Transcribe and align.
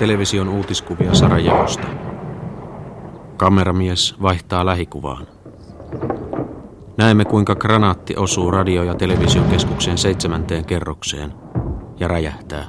television 0.00 0.48
uutiskuvia 0.48 1.14
Sarajevosta. 1.14 1.86
Kameramies 3.36 4.14
vaihtaa 4.22 4.66
lähikuvaan. 4.66 5.26
Näemme, 6.96 7.24
kuinka 7.24 7.54
granaatti 7.54 8.16
osuu 8.16 8.50
radio- 8.50 8.82
ja 8.82 8.94
televisiokeskuksen 8.94 9.98
seitsemänteen 9.98 10.64
kerrokseen 10.64 11.34
ja 11.98 12.08
räjähtää. 12.08 12.64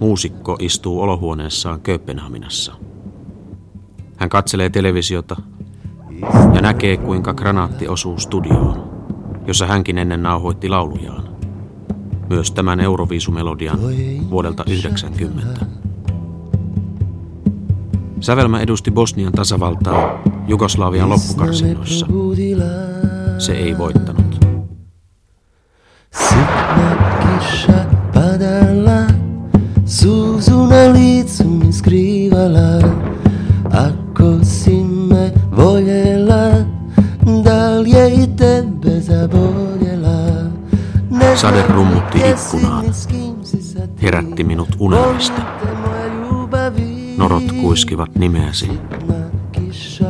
Muusikko 0.00 0.56
istuu 0.60 1.00
olohuoneessaan 1.00 1.80
Kööpenhaminassa. 1.80 2.72
Hän 4.16 4.28
katselee 4.28 4.70
televisiota 4.70 5.36
ja 6.54 6.60
näkee, 6.60 6.96
kuinka 6.96 7.34
granaatti 7.34 7.88
osuu 7.88 8.18
studioon, 8.18 8.90
jossa 9.46 9.66
hänkin 9.66 9.98
ennen 9.98 10.22
nauhoitti 10.22 10.68
laulujaan. 10.68 11.29
Myös 12.30 12.50
tämän 12.50 12.80
Euroviisumelodian 12.80 13.78
vuodelta 14.30 14.64
90. 14.66 15.66
Sävelmä 18.20 18.60
edusti 18.60 18.90
Bosnian 18.90 19.32
tasavaltaa 19.32 20.22
Jugoslavian 20.46 21.08
loppukarsinnoissa. 21.08 22.06
Se 23.38 23.52
ei 23.52 23.78
voittanut. 23.78 24.19
Unelmista. 44.80 45.42
Norot 47.16 47.52
kuiskivat 47.60 48.14
nimeäsi, 48.14 48.70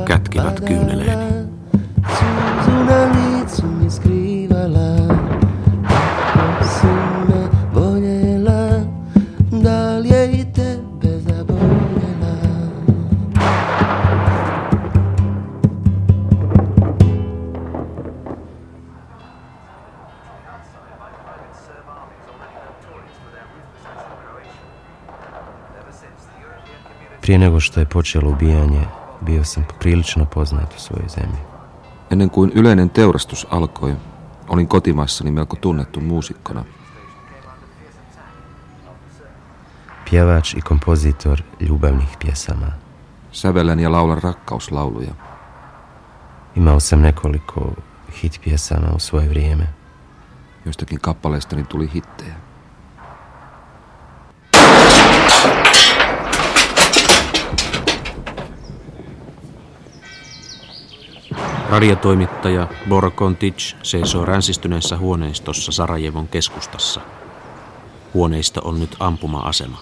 kätkivät 0.04 0.60
kyyneleeni. 0.60 1.29
Prije 27.30 27.38
nego 27.38 27.60
što 27.60 27.80
je 27.80 27.86
počelo 27.86 28.30
ubijanje, 28.30 28.86
bio 29.20 29.44
sam 29.44 29.64
poprilično 29.68 30.24
poznat 30.24 30.74
u 30.76 30.80
svojoj 30.80 31.08
zemlji. 31.08 31.38
Ennen 32.10 32.28
kuin 32.28 32.50
yleinen 32.54 32.88
teurastus 32.88 33.46
alkoi, 33.50 33.94
olin 34.48 34.66
kotimaassani 34.66 35.30
melko 35.30 35.56
tunnettu 35.56 36.00
muusikkona. 36.00 36.64
Pjevač 40.10 40.54
i 40.54 40.60
kompozitor 40.60 41.42
ljubavnih 41.60 42.16
pjesama. 42.20 42.72
Sävelen 43.32 43.80
ja 43.80 43.88
laulan 43.88 44.20
rakkauslauluja. 44.20 45.12
Imao 46.54 46.80
sam 46.80 47.00
nekoliko 47.00 47.74
hit 48.22 48.40
pjesama 48.44 48.92
u 48.96 48.98
svoje 48.98 49.28
vrijeme. 49.28 49.66
Joistakin 50.64 50.98
kappaleistani 51.00 51.64
tuli 51.64 51.88
hittejä. 51.88 52.49
Radiotoimittaja 61.70 62.68
Bor 62.88 63.10
Kontic 63.10 63.74
seisoo 63.82 64.24
ränsistyneessä 64.24 64.96
huoneistossa 64.98 65.72
Sarajevon 65.72 66.28
keskustassa. 66.28 67.00
Huoneisto 68.14 68.60
on 68.64 68.80
nyt 68.80 68.96
ampuma-asema. 69.00 69.80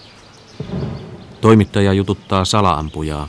Toimittaja 1.41 1.93
jututtaa 1.93 2.45
salaampujaa, 2.45 3.29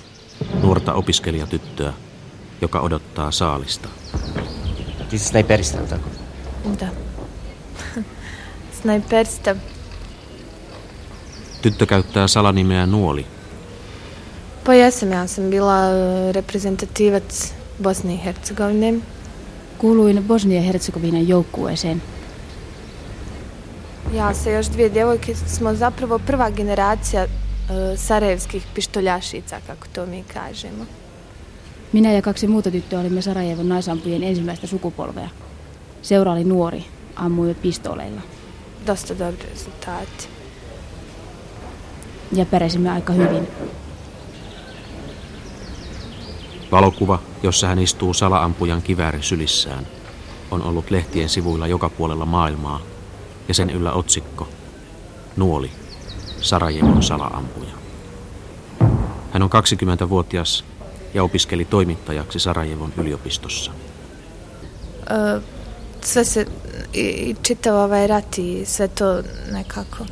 nuorta 0.62 0.94
opiskelijatyttöä, 0.94 1.94
joka 2.62 2.80
odottaa 2.80 3.32
saalista. 3.32 3.90
Ti 5.10 5.18
si 5.18 5.26
snajperista, 5.26 5.78
tako? 5.78 6.10
Da. 6.80 6.88
Snajperista. 8.82 9.56
Tyttö 11.62 11.86
käyttää 11.86 12.28
salanimeä 12.28 12.86
Nuoli. 12.86 13.26
Ja 14.68 14.92
sam 15.28 15.44
bila 15.44 15.76
e, 15.86 16.34
Hercegovine. 18.24 18.94
Kuuluin 19.78 20.24
Bosnia-Hercegovinan 20.28 21.28
joukkueeseen. 21.28 22.02
Ja 24.14 24.34
sa 24.34 24.50
još 24.50 24.68
dvije 24.68 24.90
djevojke 24.90 25.36
smo 25.36 25.74
zapravo 25.74 26.20
prva 26.20 26.50
generacija 26.50 27.24
e, 27.24 27.28
sarajevskih 27.98 28.64
pištoljašica, 28.76 29.60
kako 29.68 29.88
to 29.94 30.06
mi 30.06 30.24
kažemo. 30.34 30.86
Minä 31.94 32.12
ja 32.12 32.22
kaksi 32.22 32.48
muuta 32.48 32.72
tyttöä 32.72 33.00
olimme 33.00 33.22
Sarajevon 33.22 33.70
naisampujen 33.70 34.24
ensimmäistä 34.24 34.68
sukupolvea. 34.68 35.30
Seura 36.02 36.32
oli 36.32 36.44
nuori, 36.44 36.86
ammuimme 37.16 37.54
pistoleilla. 37.62 38.22
Dosta 38.88 39.20
dobri 39.20 39.50
rezultati. 39.50 40.28
Ja 42.32 42.46
pärjäsimme 42.46 42.90
aika 42.90 43.14
hyvin. 43.14 43.48
Valokuva, 46.72 47.20
jossa 47.44 47.68
hän 47.68 47.80
istuu 47.80 48.14
salaampujan 48.14 48.82
kivääri 48.82 49.24
sylissään, 49.24 49.88
on 50.52 50.62
ollut 50.62 50.92
lehtien 50.92 51.30
sivuilla 51.30 51.68
joka 51.68 51.90
puolella 51.90 52.26
maailmaa 52.26 52.82
ja 53.48 53.54
sen 53.54 53.70
yllä 53.70 53.92
otsikko 53.92 54.48
Nuoli, 55.38 55.72
Sarajevon 56.42 57.04
salaampuja. 57.04 57.70
Hän 59.32 59.44
on 59.44 59.50
20-vuotias 59.50 60.66
ja 61.14 61.24
opiskeli 61.24 61.66
toimittajaksi 61.66 62.40
Sarajevon 62.40 62.94
yliopistossa. 62.98 63.72
E, 65.10 65.42
sve 66.02 66.24
se, 66.24 66.46
i, 66.94 67.36
čitav 67.44 67.76
ovaj 67.76 68.08
rat 68.08 68.38
i 68.38 68.66
sve 68.66 68.88
to 68.88 69.24
nekako 69.52 70.06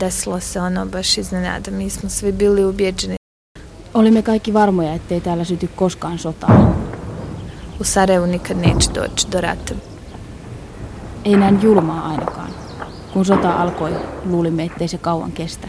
desilo 0.00 0.40
se 0.40 0.60
ono 0.60 0.86
baš 0.86 1.18
iznenada. 1.18 1.70
Mi 1.70 1.90
smo 1.90 2.10
svi 2.10 2.32
bili. 2.32 3.19
Olimme 3.94 4.22
kaikki 4.22 4.54
varmoja, 4.54 4.92
ettei 4.92 5.20
täällä 5.20 5.44
syty 5.44 5.68
koskaan 5.76 6.18
sotaa. 6.18 6.74
U 7.80 7.84
Sarajevu 7.84 8.26
nikad 8.26 8.56
neće 8.56 8.90
doći 8.94 9.26
do 9.32 9.40
rata. 9.40 9.74
Ei 11.24 11.36
näin 11.36 11.62
julmaa 11.62 12.08
ainakaan. 12.08 12.50
Kun 13.12 13.24
sota 13.24 13.52
alkoi, 13.52 13.92
luulimme, 14.24 14.64
ettei 14.64 14.88
se 14.88 14.98
kauan 14.98 15.32
kestä. 15.32 15.68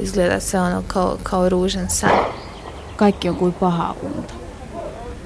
Izgleda 0.00 0.40
se 0.40 0.60
ono 0.60 0.82
kao, 0.86 1.18
kao 1.22 1.48
ružan 1.48 1.90
san. 1.90 2.10
Kaikki 2.96 3.28
on 3.28 3.36
kuin 3.36 3.52
pahaa 3.52 3.94
unta. 4.02 4.34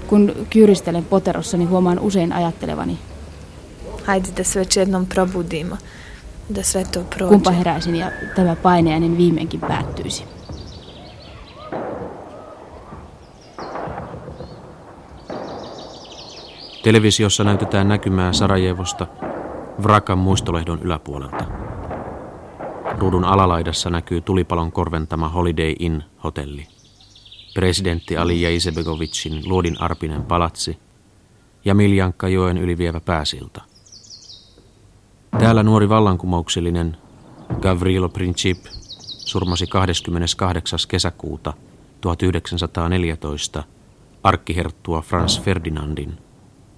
Kun 0.07 0.33
kyyristelen 0.51 1.05
poterossani, 1.05 1.65
huomaan 1.65 1.99
usein 1.99 2.33
ajattelevani, 2.33 2.99
Hajde 4.05 4.29
da 4.37 4.45
se 4.45 4.59
već 4.59 4.77
jednom 4.77 5.07
probudimo. 5.07 5.77
Da 6.49 6.63
sve 6.63 6.85
to 6.85 7.05
prođe. 7.11 7.29
kumpa 7.29 7.51
heräisin 7.51 7.97
ja 7.97 8.11
tämä 8.37 8.57
paineinen 8.57 9.17
viimeinkin 9.17 9.61
päättyisi. 9.61 10.34
Televisiossa 16.85 17.45
näytetään 17.45 17.89
näkymää 17.89 18.33
Sarajevosta 18.33 19.07
Vrakan 19.83 20.19
muistolehdon 20.19 20.83
yläpuolelta. 20.83 21.45
Ruudun 22.99 23.25
alalaidassa 23.25 23.91
näkyy 23.91 24.21
tulipalon 24.21 24.73
korventama 24.73 25.29
Holiday 25.29 25.75
Inn 25.79 26.03
hotelli. 26.25 26.67
Presidentti 27.55 28.17
Ali 28.17 28.43
Jaisebegovicin 28.43 29.49
luodin 29.49 29.83
arpinen 29.83 30.23
palatsi 30.23 30.79
ja 31.65 31.75
Miljankka 31.75 32.29
joen 32.29 32.59
ylivievä 32.59 33.01
pääsilta. 33.01 33.63
Täällä 35.39 35.63
nuori 35.63 35.89
vallankumouksellinen 35.89 36.97
Gavrilo 37.61 38.09
Princip 38.09 38.59
surmasi 39.07 39.67
28. 39.67 40.79
kesäkuuta 40.89 41.53
1914 42.01 43.63
arkkiherttua 44.23 45.01
Franz 45.01 45.43
Ferdinandin, 45.43 46.24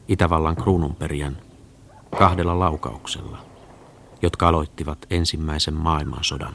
Itävallan 0.09 0.57
kruununperijän, 0.57 1.37
kahdella 2.19 2.59
laukauksella, 2.59 3.39
jotka 4.23 4.49
aloittivat 4.49 4.99
ensimmäisen 5.11 5.75
maailmansodan. 5.75 6.55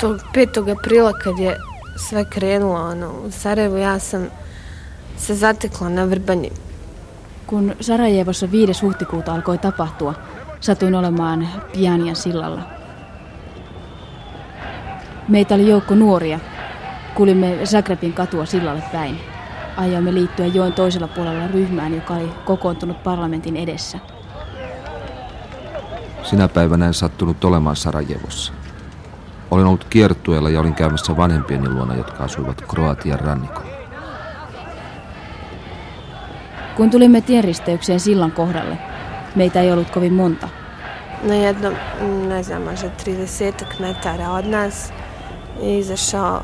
Tog 0.00 0.20
5. 0.34 0.50
aprila 0.72 1.12
kad 1.12 1.38
je 1.38 1.56
sve 1.96 2.24
krenulo 2.24 2.80
ono, 2.82 3.10
u 3.10 3.30
Sarajevu, 3.30 3.76
ja 3.76 3.98
sam 3.98 4.26
se 5.16 5.34
zatekla 5.34 5.88
na 5.88 6.10
Vrbanji. 6.10 6.52
Kun 7.46 7.76
Sarajevossa 7.80 8.50
5. 8.52 8.82
huhtikuuta 8.82 9.34
alkoi 9.34 9.58
tapahtua, 9.58 10.14
Satuin 10.60 10.94
olemaan 10.94 11.48
Pianian 11.72 12.16
sillalla. 12.16 12.62
Meitä 15.28 15.54
oli 15.54 15.68
joukko 15.68 15.94
nuoria. 15.94 16.40
Kulimme 17.14 17.58
Zagrebin 17.64 18.12
katua 18.12 18.46
sillalle 18.46 18.82
päin. 18.92 19.35
Aioimme 19.76 20.14
liittyä 20.14 20.46
joen 20.46 20.72
toisella 20.72 21.08
puolella 21.08 21.46
ryhmään, 21.46 21.94
joka 21.94 22.14
oli 22.14 22.30
kokoontunut 22.44 23.02
parlamentin 23.02 23.56
edessä. 23.56 23.98
Sinä 26.22 26.48
päivänä 26.48 26.86
en 26.86 26.94
sattunut 26.94 27.44
olemaan 27.44 27.76
Sarajevossa. 27.76 28.52
Olin 29.50 29.66
ollut 29.66 29.84
kiertueella 29.84 30.50
ja 30.50 30.60
olin 30.60 30.74
käymässä 30.74 31.16
vanhempieni 31.16 31.68
luona, 31.68 31.94
jotka 31.94 32.24
asuivat 32.24 32.62
Kroatian 32.68 33.20
rannikolla. 33.20 33.76
Kun 36.76 36.90
tulimme 36.90 37.20
tienristeykseen 37.20 38.00
sillan 38.00 38.32
kohdalle, 38.32 38.78
meitä 39.34 39.60
ei 39.60 39.72
ollut 39.72 39.90
kovin 39.90 40.12
monta. 40.12 40.48
Na 41.22 41.34
jedno, 41.34 41.72
ne 42.28 42.42
znam, 42.42 42.62
možda 42.62 42.90
30 43.04 43.64
metara 43.80 44.30
od 44.30 44.46
nas 44.46 44.92
je 45.62 45.78
izašao 45.78 46.42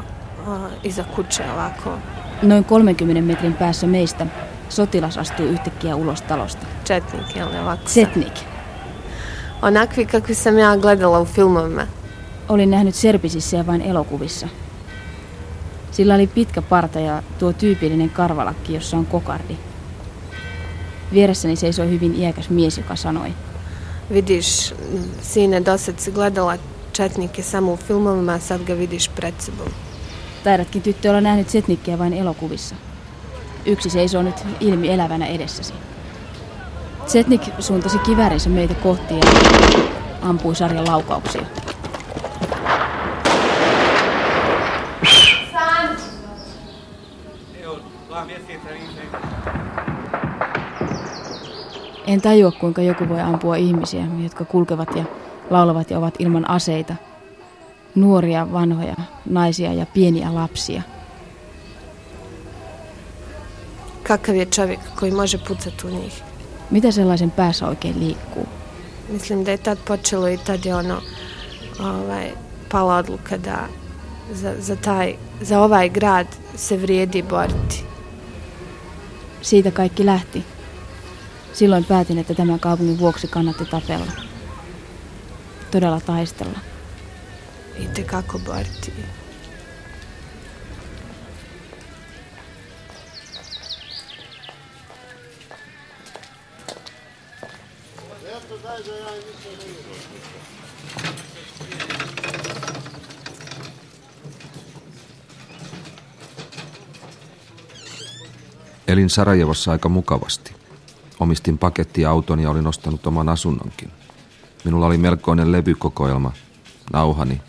iza 0.83 1.05
kuće 1.17 1.45
ovako. 1.55 1.99
Noin 2.43 2.65
30 2.65 3.23
metrin 3.23 3.55
päässä 3.55 3.87
meistä 3.87 4.27
sotilas 4.69 5.19
astui 5.19 5.47
yhtäkkiä 5.47 5.97
ulos 5.97 6.23
talosta. 6.23 6.67
Četnik, 6.85 7.37
jel 7.37 7.51
ne 7.51 7.61
ovako? 7.61 7.89
Setnik. 7.89 8.35
Onakvi 9.63 10.07
kakvi 10.07 10.35
sam 10.35 10.59
ja 10.59 10.77
gledala 10.77 11.21
u 11.21 11.25
filmovima. 11.25 11.87
Olin 12.49 12.71
nähnyt 12.71 12.95
Serpisissä 12.95 13.57
ja 13.57 13.67
vain 13.67 13.83
elokuvissa. 13.83 14.49
Sillä 15.91 16.15
oli 16.15 16.27
pitkä 16.27 16.63
parta 16.63 17.01
ja 17.01 17.23
tuo 17.39 17.53
tyypillinen 17.53 18.11
karvalakki, 18.11 18.75
jossa 18.75 18.97
on 18.97 19.07
kokardi. 19.07 19.57
Vieressäni 21.13 21.57
seisoi 21.57 21.91
hyvin 21.91 22.15
iäkäs 22.15 22.51
mies, 22.51 22.79
joka 22.79 22.97
sanoi, 22.97 23.33
Vidiš, 24.13 24.75
m, 24.93 25.03
sine, 25.23 25.61
do 25.65 25.79
sad 25.79 25.99
si 25.99 26.11
gledala 26.11 26.59
četnike 26.93 27.43
samo 27.43 27.73
u 27.73 27.77
filmovima, 27.77 28.39
sad 28.39 28.65
ga 28.67 28.75
vidiš 28.75 29.09
pred 29.09 29.35
sobom. 29.41 29.92
Taidatkin 30.45 30.83
tyttö 30.83 31.11
olla 31.11 31.21
nähnyt 31.21 31.49
Setnikkiä 31.49 31.99
vain 31.99 32.13
elokuvissa. 32.13 32.75
Yksi 33.67 33.91
seisoo 33.91 34.23
nyt 34.23 34.47
ilmi 34.61 34.91
elävänä 34.91 35.27
edessäsi. 35.27 35.75
Setnik 37.07 37.43
suuntasi 37.59 37.99
kiväärinsä 37.99 38.51
meitä 38.51 38.75
kohti 38.75 39.15
ja 39.15 39.21
ampui 40.23 40.55
sarjan 40.57 40.87
laukauksia. 40.87 41.43
En 52.07 52.21
tajua, 52.21 52.53
kuinka 52.53 52.83
joku 52.83 53.09
voi 53.09 53.21
ampua 53.21 53.57
ihmisiä, 53.57 54.05
jotka 54.23 54.45
kulkevat 54.45 54.97
ja 54.97 55.05
laulavat 55.51 55.91
ja 55.91 55.99
ovat 55.99 56.15
ilman 56.19 56.51
aseita. 56.51 56.95
Nuoria, 57.95 58.53
vanhoja, 58.53 58.97
naisia 59.25 59.73
ja 59.73 59.87
pieniä 59.87 60.35
lapsia. 60.35 60.83
Kakav 64.03 64.35
je 64.35 64.45
čovjek 64.45 64.81
koji 64.95 65.13
može 65.13 65.39
pucati 65.39 65.87
u 65.87 65.91
njih? 65.91 66.23
Mitä 66.71 66.93
sellaisen 66.93 67.31
päässä 67.31 67.67
oikein 67.67 68.01
liikkuu? 68.01 68.47
Mislim 69.09 69.45
da 69.45 69.51
je 69.51 69.57
tad 69.57 69.79
počelo 69.85 70.29
i 70.29 70.39
tad 70.39 70.65
je 70.65 70.75
ono 70.75 71.03
ovaj, 71.81 72.31
pala 72.71 72.97
odluka 72.97 73.37
da 73.37 73.69
za, 74.33 74.55
za, 74.61 74.77
taj, 74.77 75.15
za 75.41 75.61
ovaj 75.61 75.89
grad 75.89 76.27
se 76.57 76.77
vrijedi 76.77 77.23
boriti. 77.23 77.85
Siitä 79.43 79.71
kaikki 79.71 80.07
lähti. 80.07 80.45
Silloin 81.53 81.85
päätin, 81.85 82.19
että 82.19 82.35
tämän 82.35 82.61
kaupungin 82.61 82.99
vuoksi 82.99 83.29
kannatti 83.29 83.65
tapella. 83.65 84.13
Todella 85.71 86.01
taistella. 86.01 86.72
I 87.79 87.87
tekako 87.87 88.39
boriti. 88.39 88.93
Elin 108.87 109.11
Sarajevossa 109.11 109.73
aika 109.73 109.89
mukavasti. 109.89 110.55
Omistin 111.21 111.59
pakettiauton 111.59 112.41
ja 112.41 112.51
olin 112.51 112.67
ostanut 112.67 113.07
oman 113.07 113.29
asunnonkin. 113.29 113.91
Minulla 114.65 114.87
oli 114.87 114.99
melkoinen 114.99 115.53
levykokoelma, 115.53 116.33
nauhani, 116.93 117.41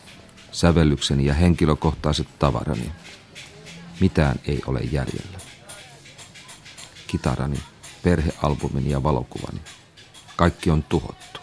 sävellykseni 0.53 1.25
ja 1.25 1.33
henkilökohtaiset 1.33 2.27
tavarani. 2.39 2.91
Mitään 3.99 4.39
ei 4.47 4.61
ole 4.67 4.79
jäljellä. 4.79 5.37
Kitarani, 7.07 7.59
perhealbumini 8.03 8.89
ja 8.89 9.03
valokuvani. 9.03 9.61
Kaikki 10.35 10.71
on 10.71 10.83
tuhottu. 10.83 11.39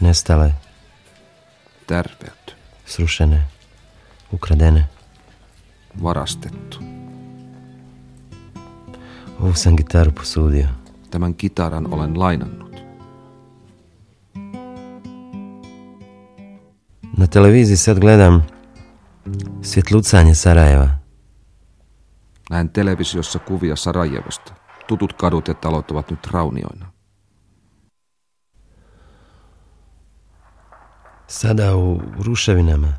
Nestale, 0.00 0.54
Tärvelty, 1.86 2.52
srušene, 2.86 3.42
ukradene. 4.32 4.84
varastettu. 6.02 6.78
Ovu 9.40 9.54
sam 9.54 9.74
gitaru 9.76 10.12
posudio. 10.12 10.66
Tämän 11.10 11.34
kitaran 11.34 11.94
olen 11.94 12.18
lainannut. 12.20 12.67
Na 17.18 17.26
televiziji 17.26 17.76
sad 17.76 17.98
gledam 17.98 18.42
svjetlucanje 19.62 20.34
Sarajeva. 20.34 20.88
Näen 22.50 22.68
televisiossa 22.68 23.38
kuvia 23.38 23.76
Sarajevosta. 23.76 24.52
Tutut 24.86 25.12
kadut 25.12 25.48
ja 25.48 25.54
talot 25.54 25.90
ovat 25.90 26.10
nyt 26.10 26.26
raunioina. 26.26 26.92
Sada 31.26 31.76
u 31.76 32.02
ruševinama. 32.24 32.92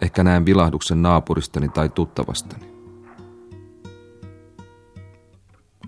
Ehkä 0.00 0.24
näen 0.24 0.46
vilahduksen 0.46 1.02
naapuristani 1.02 1.68
tai 1.68 1.88
tuttavastani. 1.88 2.64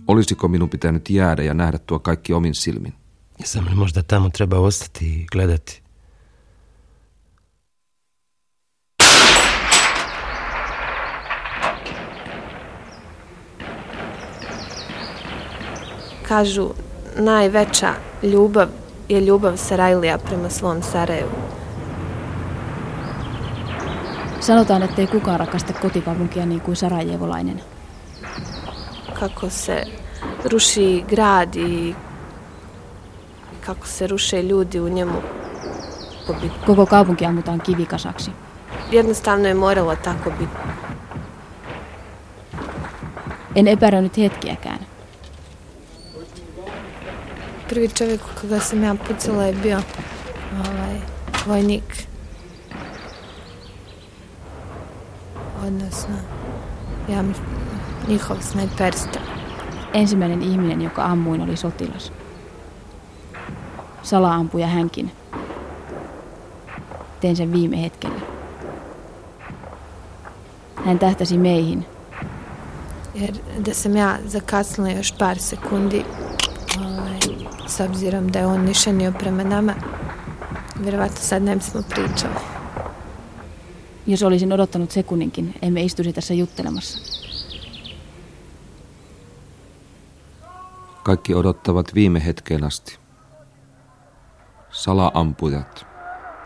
Olisiko 0.09 0.49
minun 0.49 0.71
pitänyt 0.71 1.11
jäädä 1.11 1.43
ja 1.43 1.55
nähdä 1.55 1.79
tuo 1.79 1.99
kaikki 1.99 2.33
omin 2.33 2.55
silmin? 2.55 2.95
Jesam 3.41 3.65
li 3.65 3.75
možda 3.75 4.03
tamo 4.03 4.31
treba 4.31 4.59
ostati 4.59 5.07
i 5.07 5.27
gledati? 5.33 5.82
Kažu, 16.33 16.69
najveća 17.17 17.89
ljubav 18.23 18.69
je 19.09 19.21
ljubav 19.21 19.57
Sarajlija 19.57 20.19
prema 20.19 20.51
svom 20.51 20.83
Sarajevu. 20.83 21.31
Sanotaan, 24.41 24.83
ettei 24.83 25.07
kukaan 25.07 25.39
rakasta 25.39 25.73
kotikaupunkia 25.73 26.47
niin 26.47 26.61
kuin 26.61 26.77
sarajevolainen. 26.77 27.61
Kako 29.21 29.51
se 29.51 29.85
ruši 30.45 31.05
grad 31.09 31.57
i 31.57 31.95
kako 33.67 33.87
se 33.87 34.07
ruše 34.07 34.43
ljudi 34.43 34.81
u 34.81 34.89
njemu. 34.89 35.19
Koko 36.67 36.87
kaupunki 36.87 37.27
ammutaan 37.27 37.61
kivikasaksi. 37.61 38.31
Jednostavno 38.93 39.49
je 39.49 39.55
moralo 39.55 39.97
tako 39.97 40.31
biti. 40.31 40.57
En 43.55 43.67
epäröinyt 43.69 44.17
hetkiäkään. 44.19 44.92
Prvi 47.73 47.89
čovjek 47.89 48.21
koga 48.41 48.61
sam 48.61 48.83
ja 48.83 48.95
pucala 49.09 49.45
je 49.45 49.53
bio 49.53 49.79
ovaj, 50.53 51.01
vojnik. 51.47 52.07
Odnosno, 55.67 56.15
ja, 57.09 57.25
njihov 58.09 58.37
snajperista. 58.41 59.21
Ensimmäinen 59.95 60.43
ihminen, 60.43 60.83
joka 60.83 61.05
ammuin, 61.05 61.41
oli 61.41 61.57
sotilas. 61.57 62.13
Salaampuja 64.03 64.67
hänkin. 64.67 65.11
Tein 67.21 67.37
sen 67.37 67.53
viime 67.53 67.83
hetkellä. 67.83 68.21
Hän 70.85 70.99
tähtäsi 70.99 71.39
meihin. 71.39 71.87
Jer 73.15 73.33
da 73.59 73.75
sam 73.75 73.97
ja 73.97 74.19
zakasnila 74.27 74.91
još 74.91 75.13
par 75.19 75.39
sekundi, 75.39 76.05
s 77.73 77.81
obzirom 77.81 78.29
da 78.29 78.39
je 78.39 78.47
on 78.47 78.65
nišanio 78.65 79.13
prema 79.13 79.45
nama, 79.45 79.75
vjerovatno 80.81 81.17
sad 81.17 81.43
ne 81.43 81.57
bismo 81.57 81.83
pričali. 81.89 82.35
Jos 84.07 84.23
olisin 84.23 84.53
odottanut 84.53 84.91
sekunninkin, 84.91 85.55
emme 85.63 85.83
istuisi 85.83 86.13
tässä 86.13 86.35
juttelemassa. 86.35 86.99
Kaikki 91.03 91.35
odottavat 91.35 91.95
viime 91.95 92.25
hetken 92.25 92.65
asti. 92.65 92.99
Salaampujat 94.71 95.87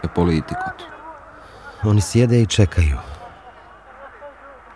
ja 0.02 0.08
poliitikot. 0.08 0.88
Oni 1.84 2.00
sjede 2.00 2.40
i 2.40 2.46
čekaju. 2.46 2.96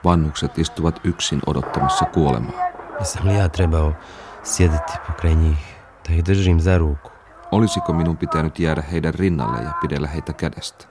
Vannukset 0.04 0.58
istuvat 0.58 1.00
yksin 1.04 1.40
odottamassa 1.46 2.04
kuolemaa. 2.04 2.70
Jesam 2.98 3.26
li 3.26 3.34
ja 3.34 3.48
trebao 3.48 3.92
sjediti 4.44 4.92
pokraj 5.06 5.34
njih, 5.34 5.79
Olisiko 7.52 7.92
minun 7.92 8.16
pitänyt 8.16 8.58
jäädä 8.58 8.82
heidän 8.82 9.14
rinnalle 9.14 9.62
ja 9.62 9.72
pidellä 9.80 10.08
heitä 10.08 10.32
kädestä? 10.32 10.84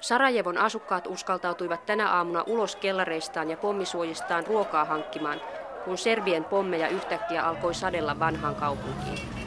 Sarajevon 0.00 0.58
asukkaat 0.58 1.06
uskaltautuivat 1.06 1.86
tänä 1.86 2.10
aamuna 2.10 2.44
ulos 2.46 2.76
kellareistaan 2.76 3.50
ja 3.50 3.56
pommisuojistaan 3.56 4.46
ruokaa 4.46 4.84
hankkimaan, 4.84 5.40
kun 5.84 5.98
Serbien 5.98 6.44
pommeja 6.44 6.88
yhtäkkiä 6.88 7.42
alkoi 7.42 7.74
sadella 7.74 8.18
vanhaan 8.18 8.54
kaupunkiin. 8.54 9.41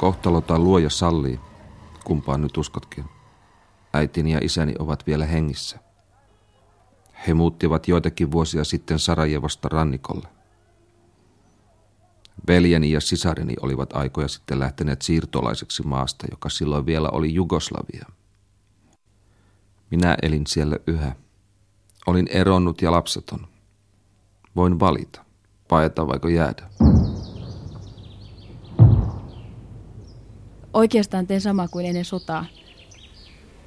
Kohtalo 0.00 0.40
tai 0.40 0.58
luoja 0.58 0.90
sallii, 0.90 1.40
kumpaan 2.04 2.42
nyt 2.42 2.56
uskotkin, 2.56 3.04
äitini 3.94 4.32
ja 4.32 4.38
isäni 4.42 4.74
ovat 4.78 5.06
vielä 5.06 5.26
hengissä. 5.26 5.78
He 7.26 7.34
muuttivat 7.34 7.88
joitakin 7.88 8.30
vuosia 8.30 8.64
sitten 8.64 8.98
Sarajevosta 8.98 9.68
rannikolle. 9.68 10.28
Veljeni 12.48 12.92
ja 12.92 13.00
sisareni 13.00 13.54
olivat 13.62 13.96
aikoja 13.96 14.28
sitten 14.28 14.58
lähteneet 14.58 15.02
siirtolaiseksi 15.02 15.82
maasta, 15.82 16.26
joka 16.30 16.48
silloin 16.48 16.86
vielä 16.86 17.08
oli 17.08 17.34
Jugoslavia. 17.34 18.06
Minä 19.90 20.16
elin 20.22 20.46
siellä 20.46 20.76
yhä. 20.86 21.14
Olin 22.06 22.28
eronnut 22.30 22.82
ja 22.82 22.90
lapseton. 22.90 23.46
Voin 24.56 24.80
valita, 24.80 25.24
paeta 25.68 26.06
vaiko 26.06 26.28
jäädä. 26.28 26.70
Oikeastaan 30.74 31.26
teen 31.26 31.40
sama 31.40 31.68
kuin 31.68 31.86
ennen 31.86 32.04
sotaa. 32.04 32.44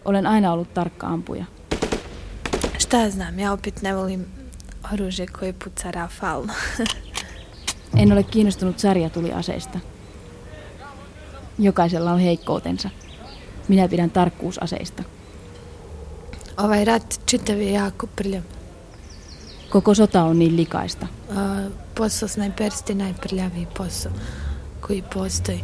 Olen 0.06 0.28
aina 0.28 0.54
ollut 0.54 0.74
tarkka 0.74 1.08
ampuja. 1.08 1.46
Šta 2.78 2.98
ja 2.98 3.10
znam, 3.10 3.40
ja 3.40 3.52
opet 3.52 3.82
ne 3.82 3.96
volim 3.96 4.26
oružje 4.94 5.28
koje 5.28 5.54
puca. 5.54 5.92
En 7.98 8.12
ole 8.12 8.24
kiinnostunut 8.24 8.80
sarjatuliaseista. 8.80 9.80
Jokaisella 11.60 12.12
on 12.12 12.20
heikkoutensa. 12.20 12.90
Minä 13.68 13.88
pidän 13.88 14.10
tarkkuusaseista. 14.10 15.04
ovaj 16.58 16.86
rat 16.86 17.20
čitav 17.26 17.58
je 17.58 17.72
jako 17.72 18.08
prljav. 18.08 18.44
Koko 19.70 19.96
sota 19.96 20.24
on 20.24 20.40
niin 20.40 20.56
likaista. 20.56 21.08
A, 21.30 21.70
posao 21.96 22.28
snajpersti 22.28 22.96
najprljaviji 22.96 23.68
posao 23.78 24.12
koji 24.82 25.04
postoji. 25.14 25.64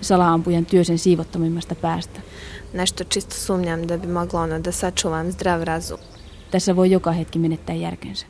Salaampujan 0.00 0.66
työ 0.66 0.84
sen 0.84 0.98
siivottomimmasta 0.98 1.74
päästä. 1.74 2.20
Nešto 2.72 3.04
čisto 3.04 3.34
sumnjam 3.34 3.80
da 3.88 3.98
bi 3.98 4.06
moglo 4.06 4.40
ono 4.40 4.64
da 4.64 4.72
sačuvam 4.72 5.32
zdrav 5.32 5.62
razum. 5.62 5.98
Tässä 6.50 6.76
voi 6.76 6.90
joka 6.90 7.12
hetki 7.12 7.38
menettää 7.38 7.76
järkensä. 7.76 8.26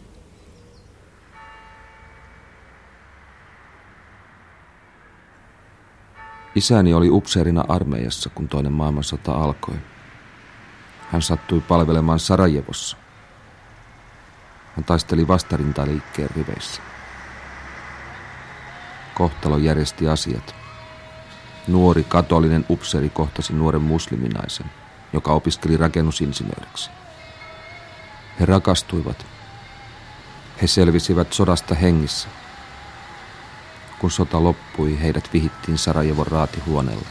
Isäni 6.55 6.95
oli 6.95 7.11
upseerina 7.11 7.65
armeijassa, 7.69 8.31
kun 8.35 8.49
toinen 8.49 8.73
maailmansota 8.73 9.33
alkoi. 9.33 9.75
Hän 11.13 11.23
sattui 11.23 11.61
palvelemaan 11.61 12.19
Sarajevossa. 12.19 12.97
Hän 14.77 14.85
taisteli 14.85 15.29
vastarintaliikkeen 15.29 16.31
riveissä. 16.37 16.83
Kohtalo 19.15 19.59
järjesti 19.59 20.09
asiat. 20.09 20.58
Nuori 21.69 22.05
katolinen 22.05 22.65
upseeri 22.69 23.09
kohtasi 23.09 23.53
nuoren 23.53 23.83
musliminaisen, 23.83 24.67
joka 25.13 25.33
opiskeli 25.33 25.77
rakennusinsinööriksi. 25.77 26.91
He 28.41 28.47
rakastuivat. 28.47 29.27
He 30.63 30.67
selvisivät 30.67 31.33
sodasta 31.33 31.75
hengissä. 31.75 32.29
Kun 33.99 34.11
sota 34.11 34.45
loppui, 34.45 35.01
heidät 35.01 35.33
vihittiin 35.33 35.79
Sarajevon 35.79 36.27
raatihuoneella. 36.27 37.09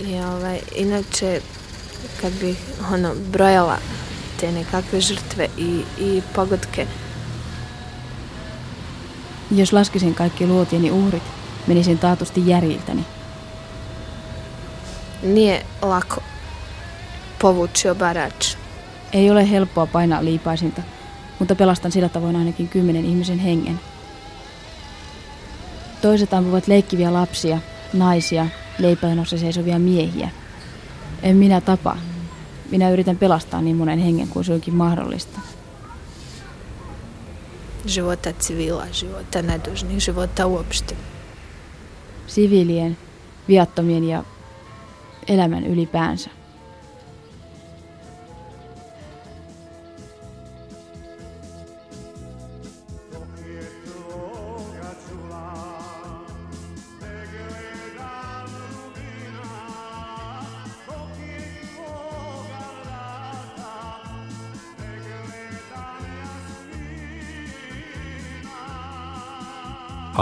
I 0.00 0.20
ovaj, 0.24 0.60
inače, 0.74 1.42
kad 2.22 2.32
bih 2.40 2.58
ono, 2.92 3.14
brojala 3.30 3.78
te 4.40 4.52
nekakve 4.52 5.00
žrtve 5.00 5.48
i, 5.56 5.84
i 5.98 6.22
pogodke, 6.34 6.86
Jos 9.56 9.72
laskisin 9.72 10.14
kaikki 10.14 10.46
luotieni 10.46 10.90
uhrit, 10.90 11.22
menisin 11.66 11.98
taatusti 11.98 12.48
järjiltäni. 12.48 13.04
nije 15.22 15.66
lako 15.82 16.22
povući 17.40 17.88
obarač. 17.88 18.56
Ei 19.12 19.30
ole 19.30 19.50
helppoa 19.50 19.86
painaa 19.86 20.24
liipaisinta, 20.24 20.82
mutta 21.38 21.54
pelastan 21.54 21.92
sillä 21.92 22.08
tavoin 22.08 22.36
ainakin 22.36 22.68
kymmenen 22.68 23.04
ihmisen 23.04 23.38
hengen. 23.38 23.80
Toiset 26.02 26.34
ampuvat 26.34 26.68
leikkiviä 26.68 27.12
lapsia, 27.12 27.58
naisia, 27.92 28.46
leipäjonossa 28.78 29.38
seisovia 29.38 29.78
miehiä. 29.78 30.30
En 31.22 31.36
minä 31.36 31.60
tapa. 31.60 31.96
Minä 32.70 32.90
yritän 32.90 33.16
pelastaa 33.16 33.62
niin 33.62 33.76
monen 33.76 33.98
hengen 33.98 34.28
kuin 34.28 34.44
suinkin 34.44 34.74
mahdollista. 34.74 35.40
Života 37.86 38.32
civila, 38.32 38.86
života 38.92 39.42
nedužnih, 39.42 40.00
života 40.00 40.46
uopšte. 40.46 40.94
Siviilien, 42.26 42.96
viattomien 43.48 44.04
ja 44.04 44.24
elämän 45.28 45.66
ylipäänsä. 45.66 46.41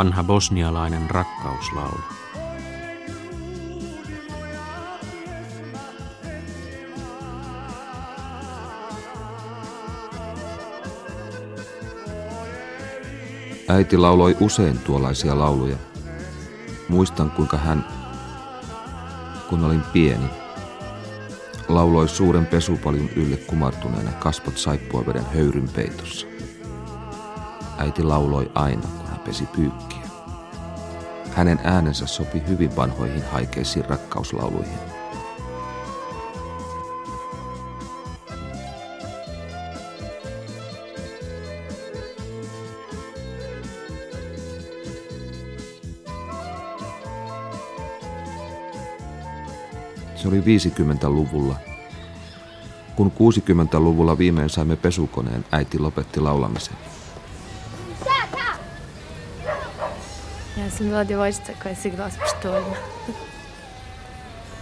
Vanha 0.00 0.25
bosnialainen 0.25 1.11
rakkauslaulu. 1.11 2.00
Äiti 13.69 13.97
lauloi 13.97 14.37
usein 14.40 14.78
tuollaisia 14.78 15.38
lauluja. 15.38 15.76
Muistan, 16.88 17.30
kuinka 17.30 17.57
hän, 17.57 17.85
kun 19.49 19.64
olin 19.64 19.83
pieni, 19.92 20.30
lauloi 21.69 22.09
suuren 22.09 22.47
pesupaljun 22.47 23.11
ylle 23.16 23.37
kumartuneena 23.37 24.11
kasvot 24.12 24.59
saippuaveden 24.59 25.26
höyryn 25.35 25.69
peitossa. 25.69 26.26
Äiti 27.78 28.02
lauloi 28.02 28.50
aina, 28.54 29.00
pesi 29.25 29.47
pyykkiä. 29.47 30.11
Hänen 31.35 31.61
äänensä 31.65 32.07
sopi 32.07 32.43
hyvin 32.49 32.77
vanhoihin 32.77 33.25
haikeisiin 33.33 33.85
rakkauslauluihin. 33.85 34.79
Se 50.15 50.29
oli 50.29 50.41
50-luvulla. 50.41 51.57
Kun 52.97 53.12
60-luvulla 53.12 54.19
viimein 54.19 54.50
saimme 54.50 54.77
pesukoneen, 54.77 55.45
äiti 55.53 55.79
lopetti 55.79 56.21
laulamisen. 56.21 56.77
Ja 60.61 60.71
sam 60.71 60.87
bila 60.87 61.05
djevojčica 61.09 61.52
koja 61.62 61.75
se 61.75 61.88
igrala 61.88 62.11
s 62.11 62.19
pištoljima. 62.19 62.76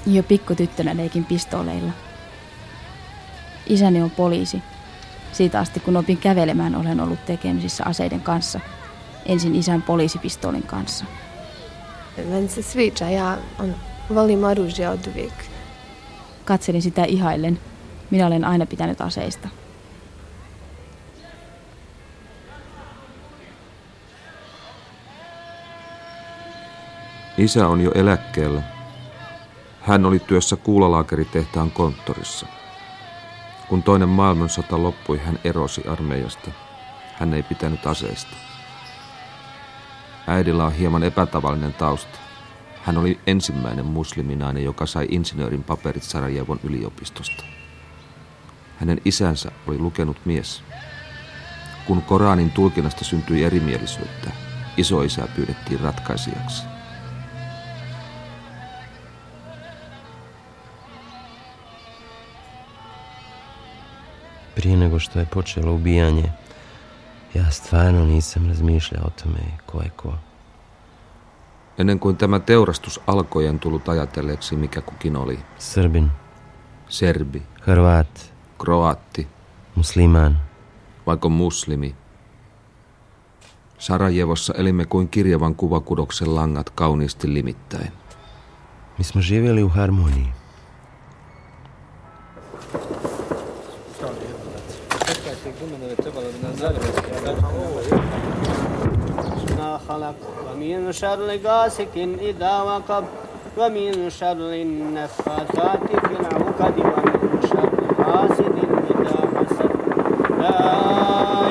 Jo 0.07 0.23
pikkutyttönä 0.23 0.97
leikin 0.97 1.25
pistooleilla. 1.25 1.93
Isäni 3.67 4.03
on 4.03 4.11
poliisi. 4.11 4.63
Siitä 5.33 5.61
asti 5.61 5.81
kun 5.81 5.97
opin 5.97 6.19
kävelemään 6.19 6.75
olen 6.75 7.01
ollut 7.01 7.27
tekemisissä 7.27 7.85
aseiden 7.85 8.21
kanssa. 8.21 8.61
Ensin 9.27 9.55
isän 9.55 9.83
poliisipistoolin 9.83 10.63
kanssa. 10.63 11.05
Meni 12.29 12.49
se 12.49 12.63
sviđa, 12.63 13.11
ja 13.11 13.39
on, 13.59 13.75
volim 14.15 14.45
oružje 14.45 14.89
od 14.89 15.07
uvijek. 15.07 15.45
Katselin 16.45 16.83
sitä 16.83 17.05
ihaillen. 17.05 17.61
Minä 18.11 18.27
olen 18.27 18.45
aina 18.45 18.67
pitänyt 18.67 19.01
aseista. 19.01 19.49
Isä 27.39 27.69
on 27.69 27.81
jo 27.81 27.91
eläkkeellä. 27.95 28.63
Hän 29.81 30.07
oli 30.07 30.19
työssä 30.19 30.57
kuulalaakeritehtaan 30.57 31.71
konttorissa. 31.71 32.47
Kun 33.69 33.83
toinen 33.83 34.09
maailmansota 34.09 34.83
loppui, 34.83 35.19
hän 35.19 35.39
erosi 35.45 35.83
armeijasta. 35.89 36.51
Hän 37.19 37.35
ei 37.35 37.43
pitänyt 37.43 37.87
aseista. 37.87 38.37
Äidillä 40.27 40.65
on 40.65 40.73
hieman 40.73 41.03
epätavallinen 41.03 41.75
tausta. 41.75 42.19
Hän 42.83 42.99
oli 42.99 43.21
ensimmäinen 43.27 43.87
musliminainen, 43.87 44.65
joka 44.65 44.87
sai 44.87 45.07
insinöörin 45.11 45.65
paperit 45.65 46.03
Sarajevon 46.03 46.61
yliopistosta. 46.65 47.45
Hänen 48.79 49.01
isänsä 49.05 49.51
oli 49.67 49.79
lukenut 49.79 50.17
mies. 50.25 50.63
Kun 51.87 52.03
Koranin 52.03 52.51
tulkinnasta 52.51 53.05
syntyi 53.05 53.45
erimielisyyttä, 53.45 54.31
isoisää 54.77 55.27
pyydettiin 55.37 55.81
ratkaisijaksi. 55.81 56.78
Prije 64.59 64.77
nego 64.77 64.99
što 64.99 65.19
je 65.19 65.27
počelo 65.27 65.75
ubijanje, 65.75 66.33
ja 67.35 67.51
stvarno 67.51 68.05
nisam 68.05 68.49
razmišljao 68.49 69.05
o 69.07 69.11
tome 69.23 69.39
ko 69.67 69.83
je 69.83 69.91
ko. 69.97 70.15
Ennen 71.79 71.99
kuin 71.99 72.17
tämä 72.17 72.39
teurastus 72.41 73.01
alkoi, 73.07 73.47
en 73.47 73.59
tullut 73.59 73.89
ajatelleeksi, 73.89 74.57
mikä 74.57 74.81
kukin 74.81 75.17
oli. 75.17 75.39
Srbin, 75.59 76.11
Serbi, 76.89 77.43
Hrvat, 77.61 78.33
kroatti, 78.59 79.29
musliman. 79.75 80.41
vaiko 81.07 81.29
muslimi. 81.29 81.95
Sarajevossa 83.79 84.55
elimme 84.57 84.85
kuin 84.85 85.09
kirjavan 85.09 85.55
kuvakudoksen 85.55 86.35
langat 86.35 86.71
kauniisti 86.71 87.35
limittäin. 87.35 87.93
Mi 88.99 89.05
smo 89.05 89.21
živjeli 89.21 89.63
u 89.63 89.69
harmoniji. 89.69 90.33
ومن 100.88 100.92
شر 100.92 101.40
غاسق 101.46 101.96
إذا 102.22 102.62
وقب 102.62 103.04
ومن 103.58 104.10
شر 104.10 104.54
النفاثات 104.64 105.88
في 106.08 106.14
العقد 106.20 106.76
ومن 106.80 107.42
شر 107.52 107.72
حاسد 108.04 108.56
إذا 108.92 109.18
حسد 109.36 109.72
لا 110.40 110.64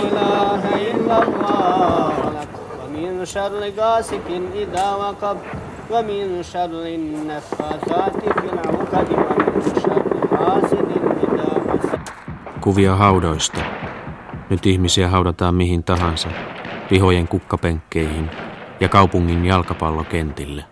إله 0.07 0.63
إلا 0.91 1.17
الله 1.23 2.09
خلق 2.25 2.51
ومن 2.81 3.25
شر 3.25 3.73
غاسق 3.79 4.29
إذا 4.55 4.89
وقب 4.95 5.39
ومن 5.91 6.43
شر 6.43 6.75
النفاثات 6.97 8.21
في 8.41 8.49
العقد 8.53 9.09
ومن 9.13 9.63
شر 9.85 10.05
حاسد 10.37 10.89
إذا 11.25 11.51
حسد 11.69 12.01
Kuvia 12.61 12.97
haudoista. 12.97 13.61
Nyt 14.51 14.67
ihmisiä 14.67 15.09
haudataan 15.09 15.55
mihin 15.55 15.85
tahansa, 15.85 16.29
pihojen 16.89 17.29
kukkapenkkeihin 17.29 18.31
ja 18.80 18.90
kaupungin 18.90 19.46
jalkapallokentille. 19.46 20.64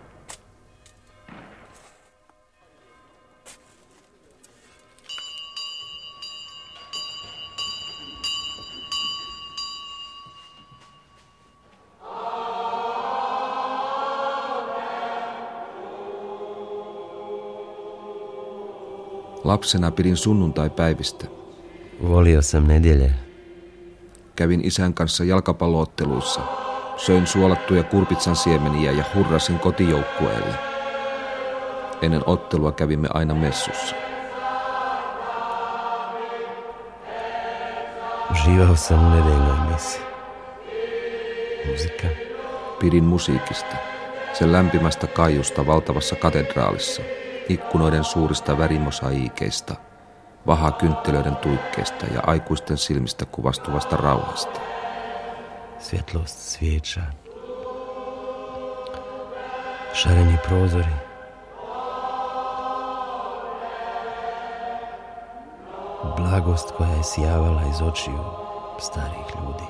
Lapsena 19.44 19.90
pidin 19.90 20.16
sunnuntai-päivistä. 20.16 21.26
Volio 22.08 22.42
sam. 22.42 22.64
Kävin 24.36 24.64
isän 24.64 24.94
kanssa 24.94 25.24
jalkapallootteluissa. 25.24 26.40
Söin 26.96 27.26
suolattuja 27.26 27.82
kurpitsan 27.82 28.36
siemeniä 28.36 28.92
ja 28.92 29.04
hurrasin 29.14 29.58
kotijoukkueelle. 29.58 30.54
Ennen 32.02 32.22
ottelua 32.26 32.72
kävimme 32.72 33.08
aina 33.14 33.34
messussa. 33.34 33.96
Uživao 38.30 38.76
sam 38.76 39.06
u 39.06 39.10
nedeljnoj 39.10 39.72
misi. 39.72 40.00
Muzika. 41.66 42.06
Pidin 42.78 43.04
musiikista, 43.04 43.76
sen 44.32 44.52
lämpimästä 44.52 45.06
kaiusta 45.06 45.66
valtavassa 45.66 46.16
katedraalissa, 46.16 47.02
ikkunoiden 47.48 48.04
suurista 48.04 48.58
värimosaiikeista, 48.58 49.74
vahakynttilöiden 50.46 51.36
tuikkeista 51.36 52.06
ja 52.14 52.20
aikuisten 52.26 52.76
silmistä 52.78 53.24
kuvastuvasta 53.24 53.96
rauhasta. 53.96 54.75
Svjetlost 55.80 56.38
svijeća. 56.38 57.00
Šareni 59.94 60.36
prozori. 60.44 60.94
Blagost 66.16 66.72
koja 66.76 66.90
je 66.90 67.04
sijavala 67.04 67.62
iz 67.70 67.82
očiju 67.82 68.24
starih 68.80 69.26
ljudi. 69.34 69.64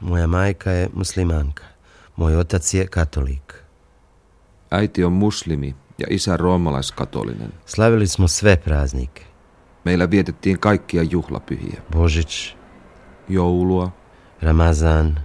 Moja 0.00 0.26
majka 0.26 0.70
je 0.70 0.88
muslimanka. 0.94 1.73
Moj 2.16 2.36
otac 2.36 2.74
je 2.74 2.86
katolik. 2.86 3.54
Äiti 4.70 5.04
on 5.04 5.12
muslimi 5.12 5.74
ja 5.98 6.06
isä 6.10 6.36
roomalaiskatolinen. 6.36 7.52
Slavili 7.66 8.06
smo 8.06 8.28
sve 8.28 8.56
praznike. 8.56 9.22
Meillä 9.84 10.10
vietettiin 10.10 10.58
kaikkia 10.58 11.02
juhlapyhiä. 11.02 11.82
Božić, 11.92 12.56
Joulua, 13.28 13.92
Ramazan, 14.42 15.20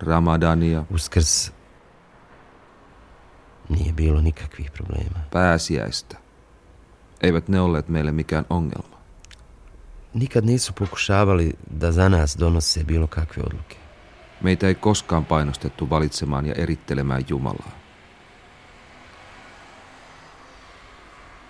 Ramadania, 0.00 0.84
Uskrs. 0.90 1.52
Nije 3.68 3.92
bilo 3.92 4.20
nikakvih 4.20 4.70
problema. 4.72 5.18
pääsiäistä. 5.30 6.16
Eivät 7.22 7.48
ne 7.48 7.60
olleet 7.60 7.88
meille 7.88 8.12
mikään 8.12 8.44
ongelma. 8.50 9.00
Nikad 10.14 10.44
nisu 10.44 10.72
pokušavali 10.72 11.52
da 11.80 11.92
za 11.92 12.08
nas 12.08 12.36
donose 12.36 12.84
bilo 12.84 13.06
kakve 13.06 13.42
odluke. 13.42 13.79
Meitä 14.40 14.66
ei 14.66 14.74
koskaan 14.74 15.24
painostettu 15.24 15.90
valitsemaan 15.90 16.46
ja 16.46 16.54
erittelemään 16.54 17.24
Jumalaa. 17.28 17.72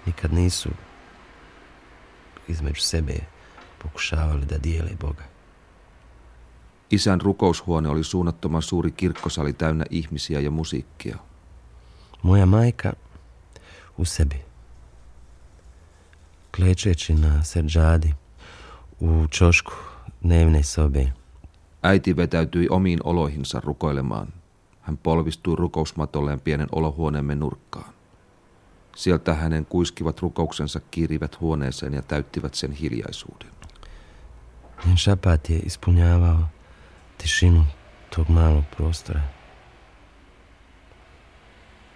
Nikad 0.06 0.32
nisu 0.32 0.70
između 2.48 2.80
sebe 2.80 3.14
pokušavali 3.82 4.46
da 4.46 4.62
dijele 4.62 4.90
Boga. 5.00 5.22
Isän 6.90 7.20
rukoushuone 7.20 7.88
oli 7.88 8.04
suunnattoman 8.04 8.62
suuri 8.62 8.90
kirkkosali 8.90 9.52
täynnä 9.52 9.84
ihmisiä 9.90 10.40
ja 10.40 10.50
musiikkia. 10.50 11.16
Moja 12.22 12.46
majka 12.46 12.92
u 13.98 14.04
sebi. 14.04 14.44
Klečeći 16.56 17.14
na 17.14 17.44
seđadi 17.44 18.14
u 19.00 19.26
čošku 19.30 19.72
dnevne 20.22 20.62
sobe. 20.62 21.19
Äiti 21.82 22.16
vetäytyi 22.16 22.68
omiin 22.68 22.98
oloihinsa 23.04 23.60
rukoilemaan. 23.64 24.32
Hän 24.80 24.96
polvistui 24.96 25.56
rukousmatolleen 25.56 26.40
pienen 26.40 26.68
olohuoneemme 26.72 27.34
nurkkaan. 27.34 27.92
Sieltä 28.96 29.34
hänen 29.34 29.66
kuiskivat 29.66 30.20
rukouksensa 30.20 30.80
kiirivät 30.90 31.40
huoneeseen 31.40 31.94
ja 31.94 32.02
täyttivät 32.02 32.54
sen 32.54 32.72
hiljaisuuden. 32.72 33.48
Šapat 34.94 35.48
je 35.50 35.56
ispunjavao 35.56 36.38
tišinu 37.18 37.64
tog 38.16 38.28
malog 38.28 38.64
prostora. 38.76 39.20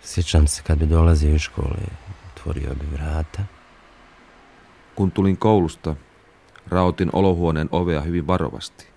Sjećam 0.03 0.47
se 0.47 0.63
kad 0.63 0.79
bi 0.79 0.87
dolazio 0.87 1.35
iz 1.35 1.41
škole, 1.41 1.79
otvorio 2.31 2.75
bi 2.75 2.87
vrata. 2.93 3.43
Kun 4.95 5.11
tulin 5.11 5.37
koulusta, 5.37 5.97
raotin 6.67 7.11
olohuoneen 7.13 7.69
ovea 7.73 8.01
hyvin 8.01 8.27
varovasti. 8.27 8.94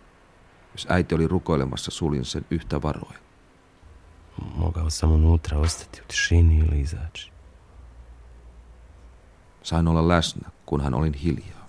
Jos 0.77 0.87
äiti 0.89 1.15
oli 1.15 1.27
rukoilemassa, 1.27 1.91
suljin 1.91 2.25
sen 2.25 2.45
yhtä 2.51 2.81
varoen. 2.81 3.19
Mogao 4.55 4.89
sam 4.89 5.11
unutra 5.11 5.57
ostati 5.57 6.01
u 6.01 6.03
tišini 6.07 6.57
ili 6.57 6.79
izaći. 6.81 7.31
Sain 9.63 9.87
olla 9.87 10.07
läsnä, 10.07 10.49
kun 10.65 10.81
hän 10.81 10.93
olin 10.93 11.13
hiljaa. 11.13 11.67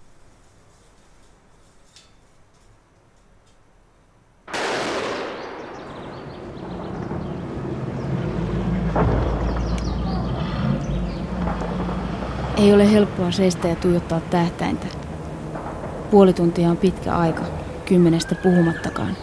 Ei 12.57 12.75
ole 12.75 12.92
helppoa 12.92 13.31
seistä 13.31 13.68
ja 13.68 13.77
tuijottaa 13.77 14.21
tähtäintä. 14.21 14.87
Puoli 16.11 16.33
tuntia 16.33 16.71
on 16.71 16.77
pitkä 16.77 17.16
aika, 17.16 17.58
kymmenestä 17.88 18.35
puhumattakaan. 18.35 19.16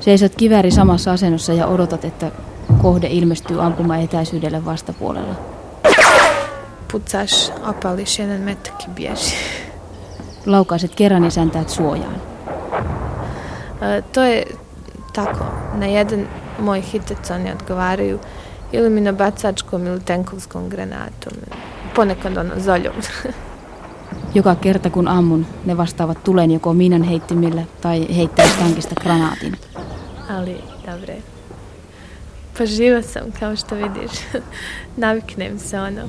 Seisot 0.00 0.34
kivääri 0.34 0.70
samassa 0.70 1.12
asennossa 1.12 1.52
ja 1.52 1.66
odotat, 1.66 2.04
että 2.04 2.30
kohde 2.82 3.06
ilmestyy 3.06 3.62
ampuma 3.62 3.96
etäisyydelle 3.96 4.64
vastapuolella. 4.64 5.34
Pucaš, 6.92 7.52
opališ 7.68 8.18
jedan 8.18 8.40
metak 8.40 8.84
i 8.84 8.90
bježi. 8.90 9.34
Laukaiset 10.46 10.94
kerran 10.94 11.24
ja 11.24 11.30
säntäät 11.30 11.68
suojaan. 11.68 12.14
To 14.12 14.22
je 14.22 14.46
tako, 15.12 15.44
na 15.74 15.86
jedan 15.86 16.28
moj 16.58 16.80
hitec 16.80 17.30
oni 17.30 17.52
odgovaraju 17.52 18.18
ili 18.72 18.90
mi 18.90 19.00
na 19.00 19.12
bacačkom 19.12 19.86
ili 19.86 20.00
tenkovskom 20.00 20.68
granatom. 20.68 21.32
Ponekad 21.94 22.36
ono 22.36 22.54
zoljom. 22.58 22.94
Joka 24.34 24.54
kerta 24.54 24.90
kun 24.90 25.08
ammun, 25.08 25.46
ne 25.64 25.76
vastaavat 25.76 26.24
tulen 26.24 26.50
joko 26.50 26.74
minan 26.74 27.02
heittimillä 27.02 27.62
tai 27.80 28.16
heittävät 28.16 28.58
tankista 28.58 28.94
granaatin. 29.00 29.56
Ali, 30.28 30.64
dobre. 30.86 31.22
Pa 32.58 32.66
živa 32.66 33.02
sam, 33.02 33.32
kao 33.40 33.56
što 33.56 33.74
vidiš. 33.74 34.10
Naviknem 34.96 35.58
se 35.58 35.80
ono. 35.80 36.08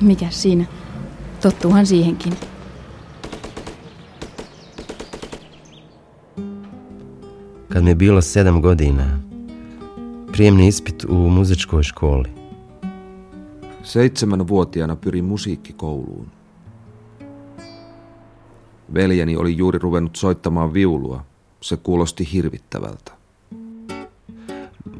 Mikäs 0.00 0.42
siinä? 0.42 0.64
Tottuuhan 1.42 1.86
siihenkin. 1.86 2.32
Kad 7.68 7.84
mi 7.84 7.90
je 7.90 7.94
bilo 7.94 8.20
sedam 8.20 8.62
godina, 8.62 9.20
prijemni 10.32 10.66
ispit 10.66 11.04
u 11.04 11.14
muzičkoj 11.14 11.82
školi. 11.82 12.28
Seitsemänvuotiaana 13.82 14.96
pyrin 14.96 15.24
musiikkikouluun. 15.24 16.37
Veljeni 18.94 19.36
oli 19.36 19.56
juuri 19.56 19.78
ruvennut 19.78 20.16
soittamaan 20.16 20.74
viulua. 20.74 21.24
Se 21.60 21.76
kuulosti 21.76 22.28
hirvittävältä. 22.32 23.12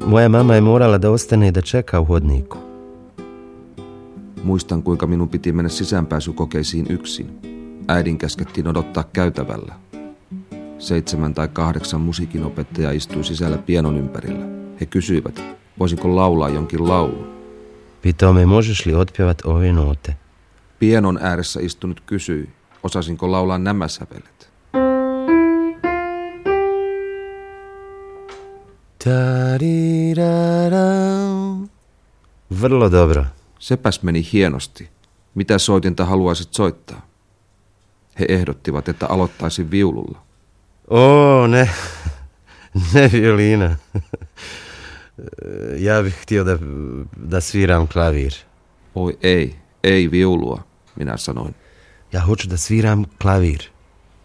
Moja 0.05 0.29
mama 0.29 0.55
je 0.55 0.61
morala 0.61 1.01
da 1.01 1.09
ostane 1.09 1.47
i 1.47 1.53
da 1.53 1.61
čeka 1.61 1.99
u 1.99 2.05
hodniku. 2.05 2.57
Muistan, 4.43 4.83
kuinka 4.83 5.07
minun 5.07 5.29
piti 5.29 5.51
mennä 5.51 5.69
sisäänpääsykokeisiin 5.69 6.85
yksin. 6.89 7.39
Äidin 7.87 8.17
käskettiin 8.17 8.67
odottaa 8.67 9.03
käytävällä. 9.13 9.73
Seitsemän 10.79 11.33
tai 11.33 11.47
kahdeksan 11.47 12.01
musiikinopettaja 12.01 12.91
istui 12.91 13.23
sisällä 13.23 13.57
pianon 13.57 13.97
ympärillä. 13.97 14.45
He 14.81 14.85
kysyivät, 14.85 15.41
voisinko 15.79 16.15
laulaa 16.15 16.49
jonkin 16.49 16.87
laulun. 16.87 17.27
Pitao 18.01 18.33
me 18.33 18.45
možeš 18.45 18.85
li 18.85 18.95
otpjevat 18.95 19.41
ove 19.45 19.73
note. 19.73 20.15
Pianon 20.79 21.19
ääressä 21.21 21.59
istunut 21.59 22.01
kysyi, 22.05 22.49
osasinko 22.83 23.31
laulaa 23.31 23.57
nämä 23.57 23.87
sävelet. 23.87 24.49
Vrlo 32.61 32.91
dobro. 32.91 33.25
Sepäs 33.59 34.03
meni 34.03 34.27
hienosti. 34.33 34.89
Mitä 35.35 35.57
soitinta 35.57 36.05
haluaisit 36.05 36.53
soittaa? 36.53 37.07
He 38.19 38.25
ehdottivat, 38.29 38.89
että 38.89 39.07
aloittaisin 39.07 39.71
viululla. 39.71 40.21
O, 40.87 41.47
ne, 41.47 41.69
ne 42.93 43.09
violina. 43.13 43.75
Ja 45.77 46.03
bih 46.03 46.15
htio 46.21 46.45
da, 46.45 46.57
da 47.31 47.41
sviram 47.41 47.87
klavir. 47.87 48.31
Oi 48.95 49.17
ei, 49.21 49.55
ei 49.83 50.11
viulua, 50.11 50.63
minä 50.95 51.17
sanoin. 51.17 51.55
Ja 52.11 52.21
hoću 52.21 52.49
da 52.49 52.57
sviram 52.57 53.05
klavir. 53.21 53.63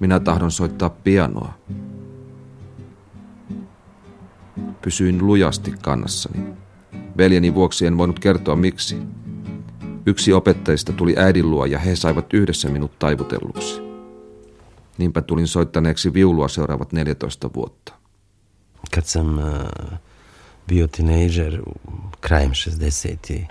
Minä 0.01 0.21
tahdon 0.21 0.51
soittaa 0.51 0.91
pianoa. 0.91 1.53
Pysyin 4.83 5.27
lujasti 5.27 5.75
kannassani. 5.83 6.45
Veljeni 7.17 7.55
vuoksi 7.55 7.87
en 7.87 7.99
voinut 7.99 8.19
kertoa 8.19 8.57
miksi. 8.57 8.97
Yksi 10.07 10.33
opettajista 10.33 10.93
tuli 10.93 11.15
äidin 11.19 11.51
luo 11.51 11.65
ja 11.65 11.79
he 11.79 11.97
saivat 11.97 12.35
yhdessä 12.35 12.69
minut 12.69 12.99
taivutelluksi. 12.99 13.81
Niinpä 14.99 15.23
tulin 15.23 15.47
soittaneeksi 15.47 16.13
viulua 16.13 16.49
seuraavat 16.49 16.93
14 16.93 17.51
vuotta. 17.55 17.93
Kad 18.95 19.05
sam 19.05 19.39
uh, 19.39 19.99
bio 20.69 20.87
tinejdžer 20.89 21.63
krajem 22.21 22.53
60 22.55 23.47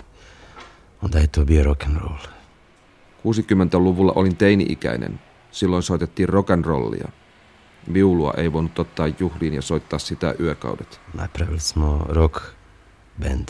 onda 1.02 1.18
je 1.18 1.26
to 1.26 1.44
bio 1.44 1.64
rock 1.64 1.84
and 1.84 1.96
roll. 1.96 2.33
60-luvulla 3.24 4.12
olin 4.16 4.36
teini-ikäinen. 4.36 5.20
Silloin 5.50 5.82
soitettiin 5.82 6.28
rock'n'rollia. 6.28 7.08
Viulua 7.92 8.34
ei 8.36 8.52
voinut 8.52 8.78
ottaa 8.78 9.08
juhliin 9.18 9.54
ja 9.54 9.62
soittaa 9.62 9.98
sitä 9.98 10.34
yökaudet. 10.40 11.00
Napravili 11.14 11.60
smo 11.60 11.98
rock 12.08 12.42
band. 13.22 13.48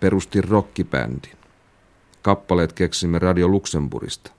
Perustin 0.00 0.44
rockibändin. 0.44 1.36
Kappaleet 2.22 2.72
keksimme 2.72 3.18
Radio 3.18 3.48
Luxemburista. 3.48 4.32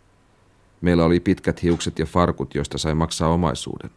Meillä 0.81 1.05
oli 1.05 1.19
pitkät 1.19 1.63
hiukset 1.63 1.99
ja 1.99 2.05
farkut, 2.05 2.55
joista 2.55 2.77
sai 2.77 2.95
maksaa 2.95 3.29
omaisuuden. 3.29 3.89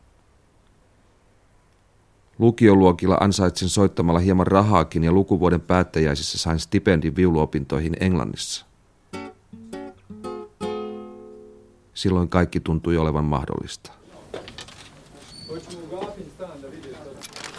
Lukioluokilla 2.38 3.18
ansaitsin 3.20 3.68
soittamalla 3.68 4.20
hieman 4.20 4.46
rahaakin 4.46 5.04
ja 5.04 5.12
lukuvuoden 5.12 5.60
päättäjäisissä 5.60 6.38
sain 6.38 6.58
stipendin 6.58 7.16
viuluopintoihin 7.16 7.96
Englannissa. 8.00 8.66
Silloin 11.96 12.28
kaikki 12.28 12.60
tuntui 12.60 12.96
olevan 12.96 13.24
mahdollista. 13.24 13.90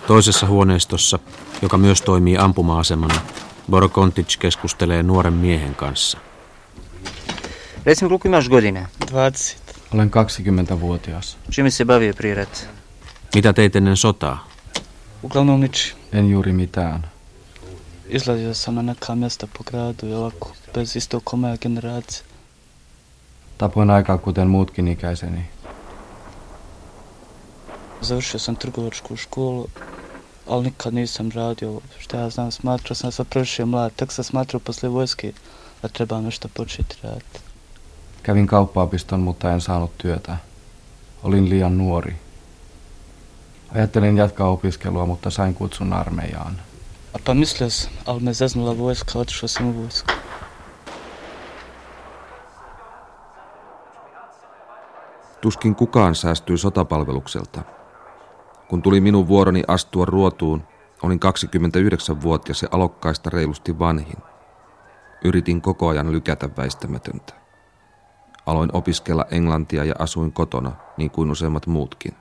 Toisessa 0.08 0.47
huoneistossa, 0.47 1.19
joka 1.62 1.78
myös 1.78 2.02
toimii 2.02 2.38
ampuma-asemana, 2.38 3.21
Borokontic 3.71 4.38
keskustelee 4.39 5.04
nuoren 5.04 5.34
miehen 5.34 5.76
kanssa. 5.76 6.17
Recimo, 7.86 8.10
koliko 8.10 8.28
imaš 8.28 8.50
godina? 8.50 8.86
20. 9.12 9.73
Olen 9.93 10.12
20-vuotias. 10.12 11.38
Čime 11.52 11.71
se 11.71 11.86
bavio 11.86 12.13
prije 12.13 12.36
rata? 12.36 12.60
Mitä 13.36 13.54
teit 13.54 13.76
ennen 13.76 13.97
sotaa? 13.97 14.47
Uglavnom. 15.23 15.63
En 16.13 16.30
juuri 16.30 16.54
mitään. 16.54 17.08
Izlazio 18.10 18.54
sam 18.54 18.76
na 18.76 18.82
neka 18.82 19.15
mjesta 19.15 19.47
po 19.47 19.63
gradu 19.63 20.08
i 20.08 20.13
ovako, 20.13 20.54
bez 20.73 20.95
isto 20.95 21.21
ko 21.23 21.38
moja 21.38 21.58
generacija. 21.58 22.26
Tapoin 23.57 23.89
aikaa 23.89 24.17
kuten 24.17 24.47
muutkin 24.47 24.87
ikäiseni. 24.87 25.45
Završio 28.01 28.39
sam 28.39 28.55
trgovačku 28.55 29.15
školu, 29.15 29.67
ali 30.47 30.63
nikad 30.63 30.93
nisam 30.93 31.31
radio, 31.35 31.81
šta 31.99 32.17
ja 32.17 32.29
znam, 32.29 32.51
smatrao 32.51 32.95
sam 32.95 33.11
se 33.11 33.23
previše 33.23 33.65
mlad, 33.65 33.91
tek 33.95 34.11
sam 34.11 34.23
smatrao 34.23 34.59
posle 34.59 34.89
vojske 34.89 35.33
da 35.81 35.87
trebam 35.87 36.23
nešto 36.23 36.47
početi 36.53 36.95
raditi. 37.03 37.39
Kävin 38.23 38.47
kauppaopiston, 38.47 39.19
mutta 39.19 39.51
en 39.51 39.61
saanut 39.61 39.97
työtä. 39.97 40.37
Olin 41.23 41.49
liian 41.49 41.77
nuori. 41.77 42.15
Ajattelin 43.75 44.17
jatkaa 44.17 44.47
opiskelua, 44.49 45.05
mutta 45.05 45.29
sain 45.29 45.53
kutsun 45.53 45.93
armeijaan. 45.93 46.61
A 47.13 47.19
pa 47.25 47.33
mislio 47.33 47.69
sam, 47.69 47.91
ali 48.05 48.19
me 48.23 48.33
zeznula 48.33 48.77
vojska, 48.77 49.19
otišao 49.19 49.47
sam 49.47 49.67
u 49.67 49.71
vojsku. 49.81 50.16
Tuskin 55.47 55.75
kukaan 55.75 56.15
säästyi 56.15 56.57
sotapalvelukselta. 56.57 57.62
Kun 58.67 58.81
tuli 58.81 59.01
minun 59.01 59.27
vuoroni 59.27 59.63
astua 59.67 60.05
ruotuun, 60.05 60.63
olin 61.03 61.19
29-vuotias 61.19 62.62
ja 62.62 62.67
alokkaista 62.71 63.29
reilusti 63.29 63.79
vanhin. 63.79 64.17
Yritin 65.23 65.62
koko 65.62 65.88
ajan 65.88 66.12
lykätä 66.12 66.49
väistämätöntä. 66.57 67.33
Aloin 68.45 68.69
opiskella 68.73 69.25
englantia 69.31 69.83
ja 69.83 69.93
asuin 69.99 70.33
kotona, 70.33 70.71
niin 70.97 71.12
kuin 71.12 71.31
useimmat 71.31 71.67
muutkin. 71.67 72.15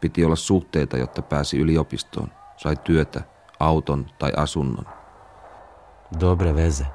Piti 0.00 0.24
olla 0.24 0.36
suhteita, 0.36 0.96
jotta 0.96 1.22
pääsi 1.22 1.58
yliopistoon, 1.58 2.28
sai 2.56 2.76
työtä, 2.76 3.22
auton 3.60 4.06
tai 4.18 4.32
asunnon. 4.36 4.86
Dobre 6.20 6.54
veze. 6.54 6.86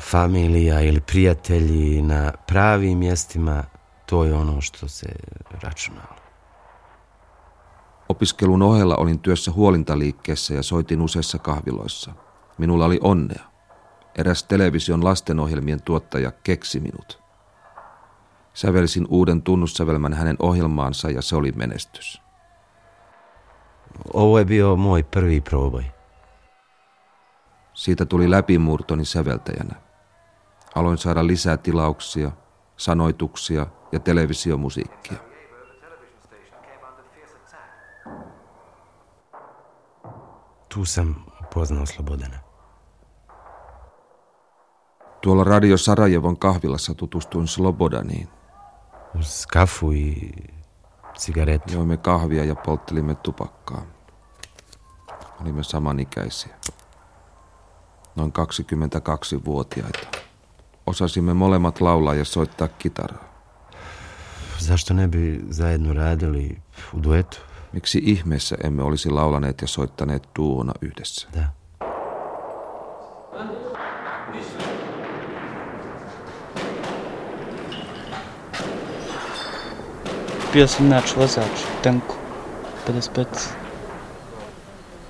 Familija 0.00 0.80
ili 0.80 1.00
prijatelji 1.00 2.02
na 2.02 2.32
pravim 2.46 2.98
mjestima, 2.98 3.64
to 4.06 4.24
je 4.24 4.34
ono 4.34 4.60
što 4.60 4.88
se 4.88 5.06
računalo. 5.62 6.24
Opiskelun 8.08 8.62
ohella 8.62 8.96
olin 8.96 9.18
työssä 9.18 9.52
huolintaliikkeessä 9.52 10.54
ja 10.54 10.62
soitin 10.62 11.02
useissa 11.02 11.38
kahviloissa. 11.38 12.12
Minulla 12.58 12.84
oli 12.84 12.98
onnea. 13.02 13.44
Eräs 14.14 14.44
television 14.44 15.04
lastenohjelmien 15.04 15.82
tuottaja 15.82 16.32
keksi 16.32 16.80
minut. 16.80 17.22
Sävelsin 18.54 19.06
uuden 19.08 19.42
tunnussävelmän 19.42 20.14
hänen 20.14 20.36
ohjelmaansa 20.38 21.10
ja 21.10 21.22
se 21.22 21.36
oli 21.36 21.52
menestys. 21.52 22.22
Ovo 24.14 24.38
je 24.38 24.44
bio 24.44 24.76
moj 24.76 25.02
prvi 25.02 25.40
proboj. 25.40 25.93
Siitä 27.74 28.04
tuli 28.04 28.30
läpimurtoni 28.30 29.04
säveltäjänä. 29.04 29.74
Aloin 30.74 30.98
saada 30.98 31.26
lisää 31.26 31.56
tilauksia, 31.56 32.30
sanoituksia 32.76 33.66
ja 33.92 34.00
televisiomusiikkia. 34.00 35.18
Tu 40.74 40.84
sam 40.84 41.14
upoznao 41.42 41.86
Slobodana. 41.86 42.38
Tuolla 45.20 45.44
Radio 45.44 45.76
Sarajevon 45.76 46.38
kahvilassa 46.38 46.94
tutustuin 46.94 47.48
Slobodaniin. 47.48 48.28
Uz 49.18 49.46
kafu 49.46 49.90
i 49.92 50.32
cigaretu. 51.18 51.72
Joimme 51.72 51.96
kahvia 51.96 52.44
ja 52.44 52.54
polttelimme 52.54 53.14
tupakkaa. 53.14 53.82
Olimme 55.40 55.62
samanikäisiä. 55.62 56.54
Noin 58.16 58.32
22-vuotiaita. 58.32 60.18
Osasimme 60.86 61.34
molemmat 61.34 61.80
laulaa 61.80 62.14
ja 62.14 62.24
soittaa 62.24 62.68
kitaraa. 62.68 63.24
Zašto 64.58 64.94
ne 64.94 65.08
bi 65.08 65.40
zajedno 65.50 65.94
radili 65.94 66.58
u 66.94 67.02
duetu? 67.02 67.36
Miksi 67.72 68.00
ihmeessä 68.04 68.56
emme 68.64 68.82
olisi 68.82 69.10
laulaneet 69.10 69.60
ja 69.62 69.68
soittaneet 69.68 70.28
duona 70.38 70.72
yhdessä? 70.80 71.28
Da. 71.34 71.44
Bio 80.52 80.66
sam 80.66 80.88
nač 80.88 81.16
vozač, 81.16 81.64
tenku, 81.82 82.14
55. 82.86 83.54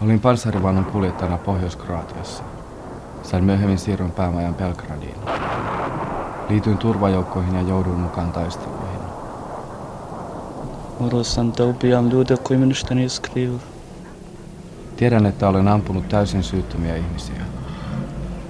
Olin 0.01 0.21
panssarivaunun 0.21 0.85
kuljettajana 0.85 1.39
Pohjois-Kroatiassa. 1.39 2.54
Sain 3.25 3.45
myöhemmin 3.45 3.79
siirron 3.79 4.11
päämajan 4.11 4.55
Belgradiin. 4.55 5.17
Liityin 6.49 6.79
turvajoukkoihin 6.79 7.55
ja 7.55 7.63
jouduin 7.63 8.01
mukaan 8.01 8.33
taisteluihin. 8.33 9.01
Tiedän, 14.97 15.27
että 15.27 15.49
olen 15.49 15.69
ampunut 15.69 16.09
täysin 16.09 16.43
syyttömiä 16.43 16.97
ihmisiä. 16.97 17.41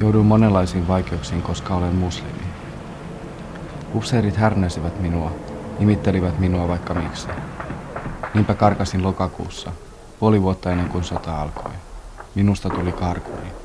Jouduin 0.00 0.26
monenlaisiin 0.26 0.88
vaikeuksiin, 0.88 1.42
koska 1.42 1.74
olen 1.74 1.94
muslimi. 1.94 2.44
Upseerit 3.94 4.36
härnäsivät 4.36 5.00
minua, 5.00 5.30
nimittelivät 5.78 6.38
minua 6.38 6.68
vaikka 6.68 6.94
miksi. 6.94 7.28
Niinpä 8.34 8.54
karkasin 8.54 9.02
lokakuussa, 9.02 9.70
puoli 10.20 10.42
vuotta 10.42 10.70
ennen 10.70 10.88
kuin 10.88 11.04
sota 11.04 11.42
alkoi. 11.42 11.72
Minusta 12.34 12.70
tuli 12.70 12.92
karkuri. 12.92 13.63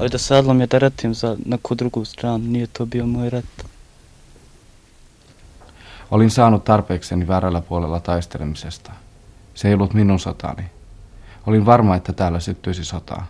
Ali 0.00 0.08
da 0.08 0.18
se 0.18 0.34
odlom 0.34 0.60
je 0.60 0.66
da 0.66 0.78
ratim 0.78 1.14
za 1.14 1.36
neku 1.44 1.74
drugu 1.74 2.04
stranu, 2.04 2.38
nije 2.38 2.66
to 2.66 2.86
bio 2.86 3.06
moj 3.06 3.30
rat. 3.30 3.66
Olin 6.10 6.30
saanut 6.30 6.64
tarpeekseni 6.64 7.28
väärällä 7.28 7.60
puolella 7.60 8.00
taistelemisesta. 8.00 8.92
Se 9.54 9.68
ei 9.68 9.74
ollut 9.74 9.94
minun 9.94 10.18
sotani. 10.18 10.70
Olin 11.46 11.66
varma, 11.66 11.96
että 11.96 12.12
täällä 12.12 12.40
syttyisi 12.40 12.84
sotaa. 12.84 13.26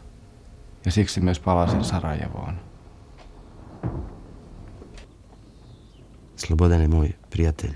Ja 0.85 0.93
siksi 0.93 1.21
myös 1.21 1.41
palasin 1.41 1.85
Sarajevoon. 1.85 2.61
Slobodan 6.37 6.91
moj 6.91 7.09
prijatelj. 7.31 7.75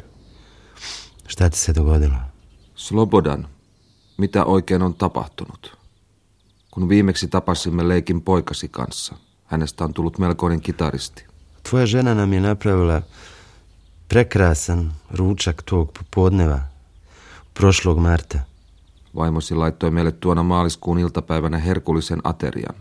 Šta 1.28 1.50
ti 1.50 1.59
se 1.59 1.74
dogodilo? 1.74 2.16
Slobodan, 2.74 3.48
mitä 4.16 4.44
oikein 4.44 4.83
on 4.83 4.94
tapahtunut? 4.94 5.84
Kun 6.74 6.88
viimeksi 6.88 7.28
tapasimme 7.28 7.88
leikin 7.88 8.22
poikasi 8.22 8.68
kanssa, 8.68 9.14
hänestä 9.44 9.84
on 9.84 9.94
tullut 9.94 10.18
melkoinen 10.18 10.60
kitaristi. 10.60 11.24
Tvoja 11.70 11.87
žena 11.87 12.14
nam 12.14 12.32
je 12.32 12.40
napravila 12.40 13.02
prekrasan 14.08 14.92
ručak 15.10 15.62
tog 15.62 15.92
popodneva, 15.98 16.58
prošlog 17.54 17.98
marta. 17.98 18.38
Vaimosi 19.16 19.54
laittoi 19.54 19.90
meille 19.90 20.12
tuona 20.12 20.42
maaliskuun 20.42 20.98
iltapäivänä 20.98 21.58
herkullisen 21.58 22.20
aterian. 22.24 22.74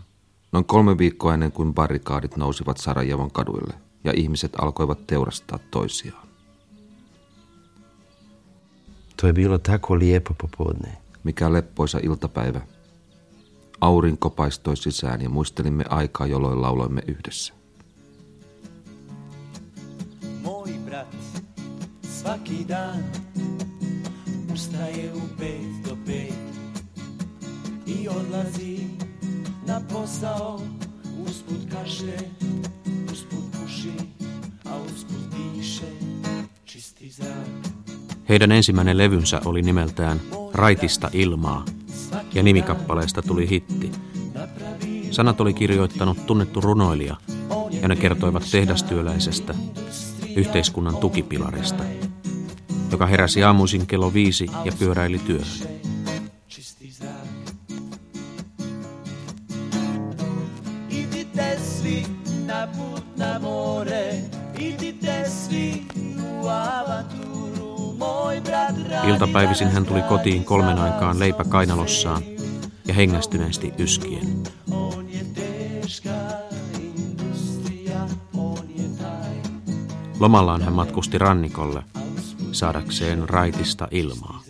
Noin 0.52 0.64
kolme 0.64 0.98
viikkoa 0.98 1.34
ennen 1.34 1.52
kuin 1.52 1.74
barrikaadit 1.74 2.36
nousivat 2.36 2.78
Sarajevon 2.78 3.30
kaduille 3.30 3.74
ja 4.04 4.12
ihmiset 4.16 4.52
alkoivat 4.60 5.06
teurastaa 5.06 5.58
toisiaan. 5.70 6.28
To 9.16 9.26
je 9.26 9.32
bilo 9.32 9.58
tako 9.58 9.98
lijepo 9.98 10.34
popodne. 10.40 10.96
Mikä 11.24 11.52
leppoisa 11.52 11.98
iltapäivä. 12.02 12.60
Aurinko 13.80 14.30
paistoi 14.30 14.76
sisään 14.76 15.22
ja 15.22 15.28
muistelimme 15.28 15.84
aikaa, 15.88 16.26
jolloin 16.26 16.62
lauloimme 16.62 17.02
yhdessä. 17.06 17.54
Moj 20.42 20.72
brat. 20.84 21.16
Svaki 22.02 22.68
dan. 22.68 23.04
Ustaje 24.52 25.12
u 25.12 25.20
pet 25.38 25.88
do 25.88 25.96
pet. 26.06 26.34
I 27.86 28.08
odlazi 28.08 28.90
na 29.66 29.80
posao. 29.92 30.60
Usput 31.26 31.66
kaže 31.70 32.16
usput 33.12 33.44
puši 33.52 33.94
a 34.64 34.76
usput 34.76 35.30
diše 35.30 35.92
čisti 36.64 37.10
zrak 37.10 37.73
Heidän 38.28 38.52
ensimmäinen 38.52 38.98
levynsä 38.98 39.40
oli 39.44 39.62
nimeltään 39.62 40.20
Raitista 40.54 41.10
ilmaa, 41.12 41.64
ja 42.34 42.42
nimikappaleesta 42.42 43.22
tuli 43.22 43.50
hitti. 43.50 43.92
Sanat 45.10 45.40
oli 45.40 45.54
kirjoittanut 45.54 46.26
tunnettu 46.26 46.60
runoilija, 46.60 47.16
ja 47.82 47.88
ne 47.88 47.96
kertoivat 47.96 48.42
tehdastyöläisestä, 48.50 49.54
yhteiskunnan 50.36 50.96
tukipilarista, 50.96 51.84
joka 52.90 53.06
heräsi 53.06 53.44
aamuisin 53.44 53.86
kello 53.86 54.14
viisi 54.14 54.46
ja 54.64 54.72
pyöräili 54.78 55.18
työhön. 55.18 55.84
na 62.46 62.66
put 62.66 63.04
na 63.16 63.38
more 63.38 64.22
svi 65.28 65.93
Iltapäivisin 69.08 69.68
hän 69.68 69.86
tuli 69.86 70.02
kotiin 70.02 70.44
kolmen 70.44 70.78
aikaan 70.78 71.18
leipä 71.18 71.44
kainalossaan 71.44 72.22
ja 72.86 72.94
hengästyneesti 72.94 73.72
yskien. 73.78 74.42
Lomallaan 80.20 80.62
hän 80.62 80.72
matkusti 80.72 81.18
rannikolle 81.18 81.82
saadakseen 82.52 83.28
raitista 83.28 83.88
ilmaa. 83.90 84.43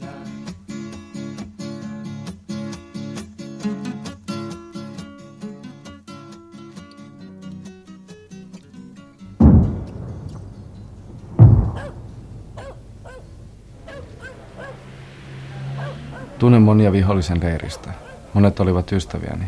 Tunnen 16.44 16.62
monia 16.62 16.92
vihollisen 16.92 17.40
leiristä. 17.42 17.90
Monet 18.34 18.60
olivat 18.60 18.92
ystäviäni. 18.92 19.44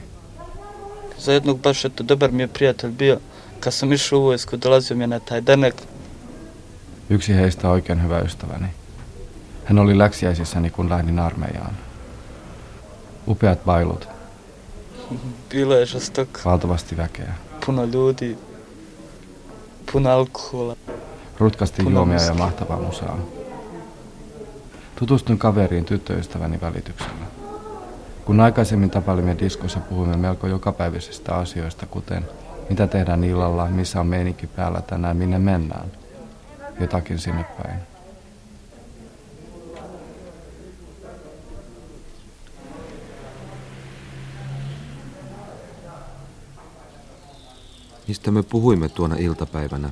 Za 1.19 1.33
jednog 1.33 1.59
baš 1.59 1.85
eto 1.85 2.05
dobar 2.09 2.31
mi 2.31 2.43
je 2.43 2.49
prijatelj 2.49 2.93
bio. 2.93 3.21
Kad 3.61 3.75
sam 3.75 3.93
išao 3.93 4.19
u 4.19 4.23
vojsku, 4.23 4.57
dolazio 4.57 4.97
mi 4.97 5.03
je 5.03 5.07
na 5.07 5.21
taj 5.21 5.43
denek. 5.47 5.75
Yksi 7.11 7.35
heistä 7.35 7.71
oikein 7.71 8.03
hyvä 8.03 8.19
ystäväni. 8.19 8.67
Hän 9.65 9.79
oli 9.79 9.99
läksiäisissäni, 9.99 10.71
kun 10.71 10.91
lähdin 10.91 11.19
armeijaan. 11.19 11.77
Upeat 13.27 13.65
bailut, 13.65 14.09
Bilo 15.51 15.75
je 15.75 15.87
žestoko, 15.87 16.41
valtavasti 16.45 16.97
väkeä. 16.97 17.35
puno 17.67 17.85
ljudi, 17.85 18.37
puno 19.93 20.11
alkohola. 20.11 20.77
Rutkasti 21.39 21.83
Kun 21.83 21.93
juomia 21.93 22.23
ja 22.23 22.35
mahtavaa 22.35 22.81
musaa. 22.81 23.19
Tutustuin 24.99 25.39
kaveriin 25.39 25.85
tyttöystäväni 25.85 26.61
välityksellä. 26.61 27.27
Kun 28.25 28.41
aikaisemmin 28.41 28.91
tapailimme 28.91 29.37
diskossa, 29.39 29.81
puhuimme 29.81 30.17
melko 30.17 30.47
jokapäiväisistä 30.47 31.35
asioista, 31.35 31.87
kuten 31.87 32.25
mitä 32.71 32.87
tehdään 32.87 33.25
illalla, 33.25 33.67
missä 33.67 34.01
on 34.01 34.07
meininki 34.07 34.47
päällä 34.47 34.81
tänään, 34.81 35.17
minne 35.17 35.39
mennään. 35.39 35.93
Jotakin 36.81 37.19
sinne 37.19 37.45
päin. 37.63 37.79
Mistä 48.09 48.31
me 48.31 48.43
puhuimme 48.43 48.89
tuona 48.89 49.17
iltapäivänä? 49.19 49.91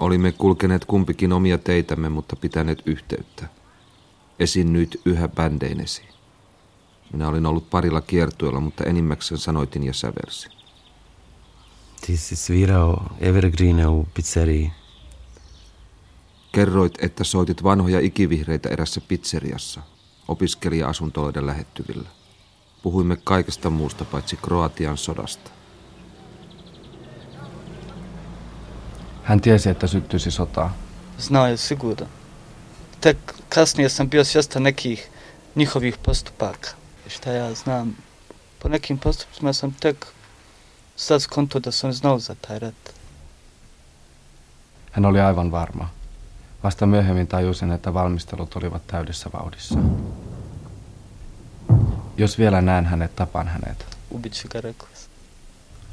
Olimme 0.00 0.32
kulkeneet 0.32 0.84
kumpikin 0.84 1.32
omia 1.32 1.58
teitämme, 1.58 2.08
mutta 2.08 2.36
pitäneet 2.36 2.82
yhteyttä. 2.86 3.46
Esiinnyit 4.38 5.00
yhä 5.04 5.28
bändeinesi. 5.28 6.02
Minä 7.12 7.28
olin 7.28 7.46
ollut 7.46 7.70
parilla 7.70 8.00
kiertueella, 8.00 8.60
mutta 8.60 8.84
enimmäkseen 8.84 9.38
sanoitin 9.38 9.84
ja 9.84 9.92
säversin. 9.92 10.52
Ti 12.06 12.16
si 12.16 12.36
svirao 12.36 13.02
evergreene 13.20 13.86
u 13.86 14.08
pizzeriji. 14.14 14.72
Kerroit, 16.52 16.94
että 16.98 17.24
soitit 17.24 17.62
vanhoja 17.62 18.00
ikivihreitä 18.00 18.68
erässä 18.68 19.00
pizzeriassa, 19.00 19.80
opiskelija-asuntoloiden 20.28 21.46
lähettyvillä. 21.46 22.08
Puhuimme 22.82 23.16
kaikesta 23.24 23.70
muusta 23.70 24.04
paitsi 24.04 24.36
Kroatian 24.36 24.96
sodasta. 24.96 25.50
Hän 29.22 29.40
tiesi, 29.40 29.70
että 29.70 29.86
syttyisi 29.86 30.30
sota. 30.30 30.70
Znao 31.18 31.46
je 31.46 31.56
sigurno. 31.56 32.06
Tek 33.04 33.16
kasnije 33.48 33.88
sam 33.88 34.08
bio 34.08 34.24
svjestan 34.24 34.62
nekih 34.62 35.08
njihovih 35.54 35.96
postupaka. 35.96 36.70
Šta 37.08 37.32
ja 37.32 37.54
znam, 37.54 37.96
po 38.58 38.68
nekim 38.68 38.98
postupcima 38.98 39.52
sam 39.52 39.72
tek 39.72 40.06
sad 40.96 41.22
skonto 41.22 41.60
da 41.60 41.70
oni 41.82 41.92
znali 41.92 42.20
za 42.20 42.34
taj 42.34 42.58
rat. 42.58 42.94
Hän 44.92 45.04
oli 45.04 45.20
aivan 45.20 45.52
varma. 45.52 45.88
Vasta 46.62 46.86
myöhemmin 46.86 47.26
tajusin, 47.26 47.72
että 47.72 47.94
valmistelut 47.94 48.56
olivat 48.56 48.86
täydessä 48.86 49.30
vauhdissa. 49.32 49.78
Jos 52.16 52.38
vielä 52.38 52.60
näen 52.60 52.86
hänet, 52.86 53.16
tapan 53.16 53.48
hänet. 53.48 53.84
Ubit 54.10 54.32
ću 54.32 54.48
ga, 54.48 54.60
rekao 54.60 54.88
sam. 54.94 55.10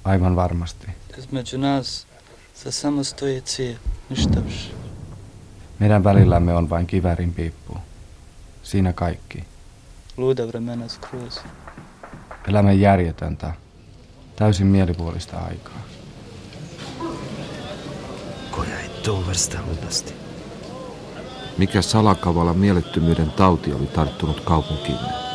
Aivan 0.04 0.36
varmasti. 0.36 0.88
Između 1.18 1.58
nas 1.58 2.06
za 2.64 2.72
samo 2.72 3.04
stoji 3.04 3.42
cije, 3.42 3.78
ništa 4.10 4.40
više. 4.40 4.91
Meidän 5.82 6.04
välillämme 6.04 6.54
on 6.54 6.70
vain 6.70 6.88
kivärin 6.88 7.34
piippu. 7.34 7.78
Siinä 8.64 8.94
kaikki. 8.94 9.44
Elämä 12.48 12.72
järjetöntä. 12.72 13.54
Täysin 14.36 14.68
mielipuolista 14.68 15.38
aikaa. 15.38 15.82
Koja? 18.52 18.76
Mikä 21.58 21.82
salakavala 21.82 22.54
mielettömyyden 22.54 23.32
tauti 23.32 23.74
oli 23.74 23.86
tarttunut 23.86 24.40
kaupunkiimme? 24.40 25.31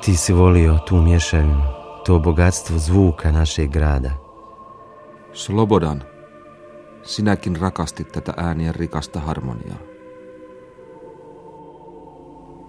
Ti 0.00 0.16
si 0.16 0.32
volio 0.32 0.78
tu 0.78 0.96
mješavinu, 0.96 1.62
to 2.04 2.18
bogatstvo 2.18 2.78
zvuka 2.78 3.32
našeg 3.32 3.70
grada. 3.70 4.10
Slobodan, 5.32 6.02
sinäkin 7.02 7.56
rakastit 7.56 8.12
tätä 8.12 8.34
äänien 8.36 8.74
rikasta 8.74 9.20
harmoniaa. 9.20 9.78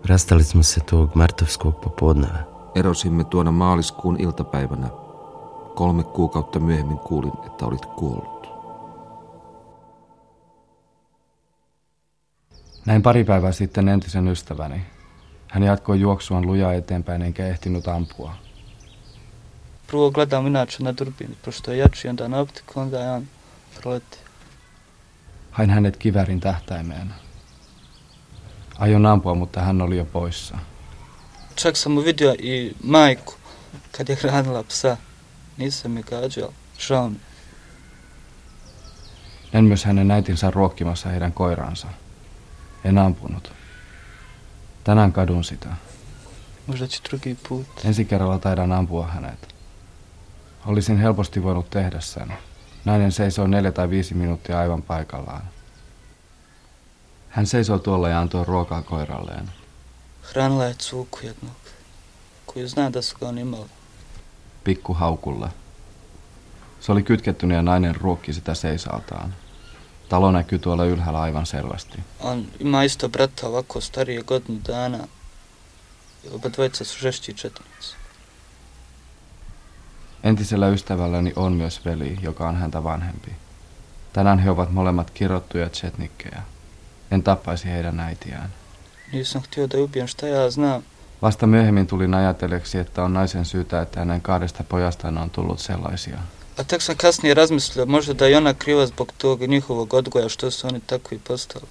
Rastali 0.10 0.44
smo 0.44 0.64
se 0.64 0.82
tog 0.82 1.16
martovskog 1.16 1.82
popodneva. 1.82 2.72
Erosimme 2.76 3.24
tuona 3.24 3.52
maaliskuun 3.52 4.20
iltapäivänä. 4.20 4.90
Kolme 5.76 6.04
kuukautta 6.04 6.60
myöhemmin 6.60 7.00
kuulin, 7.00 7.34
että 7.46 7.66
olit 7.66 7.86
kuollut. 7.86 8.48
Näin 12.86 13.02
pari 13.02 13.24
päivää 13.24 13.52
sitten 13.52 13.90
entisen 13.90 14.28
ystäväni. 14.28 14.82
Hän 15.52 15.64
jatkoi 15.64 16.00
juoksuaan 16.00 16.46
lujaa 16.46 16.74
eteenpäin 16.74 17.22
enkä 17.22 17.48
ehtinyt 17.48 17.88
ampua. 17.88 18.34
Prvo 19.88 20.12
gledam 20.12 20.48
inače 20.48 20.84
na 20.84 20.98
durbin, 20.98 21.38
pošto 21.46 21.72
je 21.72 21.78
jači 21.78 22.08
onda 22.08 22.28
na 22.28 22.40
optiku, 22.40 22.80
onda 22.80 23.00
je 23.00 23.12
on 23.12 23.28
proleti. 23.82 24.18
Hain 25.52 25.70
hänet 25.70 25.98
kivärin 25.98 26.40
tähtäimeen. 26.40 27.14
Aion 28.80 29.06
ampua, 29.06 29.36
mutta 29.36 29.62
hän 29.62 29.82
oli 29.82 29.98
jo 29.98 30.06
poissa. 30.06 30.58
Čak 31.56 31.78
sam 31.78 31.92
mu 31.92 32.02
vidio 32.02 32.36
i 32.40 32.76
majku 32.84 33.34
kad 33.92 34.10
je 34.10 34.16
hranila 34.16 34.64
psa. 34.64 34.98
Nisam 35.58 35.98
je 35.98 36.04
gađao, 36.04 36.54
žao 36.80 37.10
mi. 37.10 37.20
Näin 39.54 39.66
myös 39.66 39.86
hänen 39.86 40.12
äitinsä 40.12 40.52
ruokkimassa 40.52 41.10
heidän 41.10 41.34
koiraansa. 41.34 41.88
En 42.84 42.98
ampunut. 42.98 43.61
Tänään 44.84 45.14
kadun 45.14 45.44
sitä. 45.44 45.70
Možda 46.68 46.88
će 46.88 47.00
drugi 47.10 47.38
put. 47.50 47.86
Ensi 47.86 48.06
kerralla 48.06 48.40
taidan 48.40 48.72
ampua 48.72 49.08
hänet. 49.08 49.56
Olisin 50.66 50.98
helposti 50.98 51.44
voinut 51.44 51.70
tehdä 51.70 52.00
sen. 52.00 52.34
Nainen 52.86 53.12
seisoi 53.12 53.50
neljä 53.50 53.72
tai 53.72 53.90
viisi 53.90 54.14
minuuttia 54.14 54.60
aivan 54.60 54.82
paikallaan. 54.82 55.42
Hän 57.30 57.48
seisoi 57.48 57.80
tuolla 57.80 58.10
ja 58.10 58.20
antoi 58.20 58.46
ruokaa 58.46 58.82
koiralleen. 58.82 59.50
Hranila 60.32 60.66
je 60.66 60.74
cuku 60.74 61.20
jednog, 61.24 61.58
koju 62.46 62.68
zna 62.68 62.94
da 62.94 63.02
su 63.02 63.18
ga 63.20 63.28
on 63.28 63.38
imali. 63.38 63.70
Pikku 64.64 64.94
haukulle. 64.94 65.50
Se 66.80 66.92
oli 66.92 67.04
kytkettynyt 67.04 67.56
ja 67.56 67.62
nainen 67.62 67.96
ruokki 67.96 68.34
sitä 68.34 68.54
seisaltaan. 68.54 69.36
Talo 70.12 70.32
näkyy 70.32 70.60
tuolla 70.60 70.86
ylhäällä 70.86 71.22
aivan 71.22 71.46
selvästi. 71.46 72.00
On 72.20 72.46
ima 72.60 72.84
isto 72.84 73.10
brata 73.10 73.48
ovako 73.48 73.82
starije 73.82 74.22
godinu 74.22 74.60
dana. 74.68 75.08
I 76.24 76.30
oba 76.32 76.50
dvojica 76.50 76.86
su 76.86 77.00
žešći 77.00 77.34
četnici. 77.34 77.96
Entisellä 80.24 80.68
ystävälläni 80.68 81.34
on 81.36 81.54
myös 81.54 81.86
veli, 81.86 82.18
joka 82.22 82.50
on 82.50 82.56
häntä 82.56 82.84
vanhempi. 82.84 83.32
Tänään 84.14 84.40
he 84.40 84.50
ovat 84.50 84.72
molemmat 84.72 85.12
kirottuja 85.12 85.70
chetnikkejä. 85.70 86.42
En 87.12 87.24
tappaisi 87.24 87.70
heidän 87.70 88.00
äitiään. 88.00 88.50
Nisam 89.14 89.42
htio 89.42 89.70
da 89.70 89.78
je 89.78 89.84
ubijem 89.84 90.08
šta 90.08 90.28
ja 90.28 90.52
znam. 90.52 90.84
Vasta 91.22 91.48
myöhemmin 91.48 91.88
tulin 91.88 92.14
ajatelleeksi, 92.14 92.78
että 92.78 93.04
on 93.04 93.14
naisen 93.14 93.46
syytä, 93.46 93.82
että 93.82 94.00
hänen 94.00 94.22
kahdesta 94.22 94.64
pojastaan 94.64 95.18
on 95.18 95.30
tullut 95.30 95.60
sellaisia. 95.60 96.18
A 96.58 96.64
tek 96.64 96.82
sam 96.82 96.96
kasnije 96.96 97.34
razmislio, 97.34 97.86
možda 97.86 98.14
da 98.14 98.26
je 98.28 98.38
ona 98.38 98.54
kriva 98.54 98.86
zbog 98.86 99.12
tog 99.18 99.42
njihovog 99.42 99.94
odgoja 99.94 100.30
što 100.30 100.52
su 100.52 100.68
oni 100.68 100.80
takvi 100.80 101.20
postali. 101.20 101.66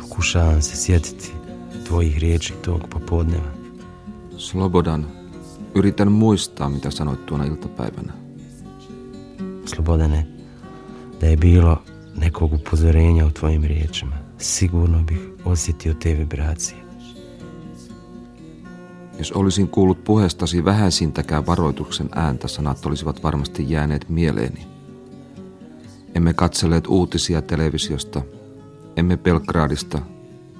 Pokušavam 0.00 0.62
se 0.62 0.76
sjetiti 0.76 1.32
tvojih 1.86 2.18
riječi 2.18 2.52
tog 2.64 2.80
popodneva. 2.90 3.52
Slobodan, 4.38 5.19
yritän 5.74 6.12
muistaa, 6.12 6.68
mitä 6.68 6.90
sanoit 6.90 7.26
tuona 7.26 7.44
iltapäivänä. 7.44 8.12
Slobodane, 9.64 10.26
da 11.20 11.26
je 11.26 11.36
bilo 11.36 11.82
nekog 12.16 12.52
upozorenja 12.52 13.26
u 13.26 13.30
tvojim 13.30 13.62
riječima. 13.64 14.16
sigurno 14.38 15.02
bih 15.02 15.18
osjetio 15.44 15.94
te 15.94 16.18
vibracije. 16.18 16.80
Jos 19.18 19.32
olisin 19.32 19.68
kuullut 19.68 20.04
puheestasi 20.04 20.64
vähäisintäkään 20.64 21.46
varoituksen 21.46 22.08
ääntä, 22.14 22.48
sanat 22.48 22.86
olisivat 22.86 23.22
varmasti 23.22 23.70
jääneet 23.70 24.08
mieleeni. 24.08 24.66
Emme 26.14 26.34
katselleet 26.34 26.86
uutisia 26.86 27.42
televisiosta, 27.42 28.22
emme 28.96 29.16
Belgradista, 29.16 30.02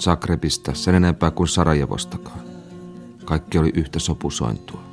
Zagrebista, 0.00 0.74
sen 0.74 0.94
enempää 0.94 1.30
kuin 1.30 1.48
Sarajevostakaan. 1.48 2.40
Kaikki 3.24 3.58
oli 3.58 3.70
yhtä 3.74 3.98
sopusointua. 3.98 4.89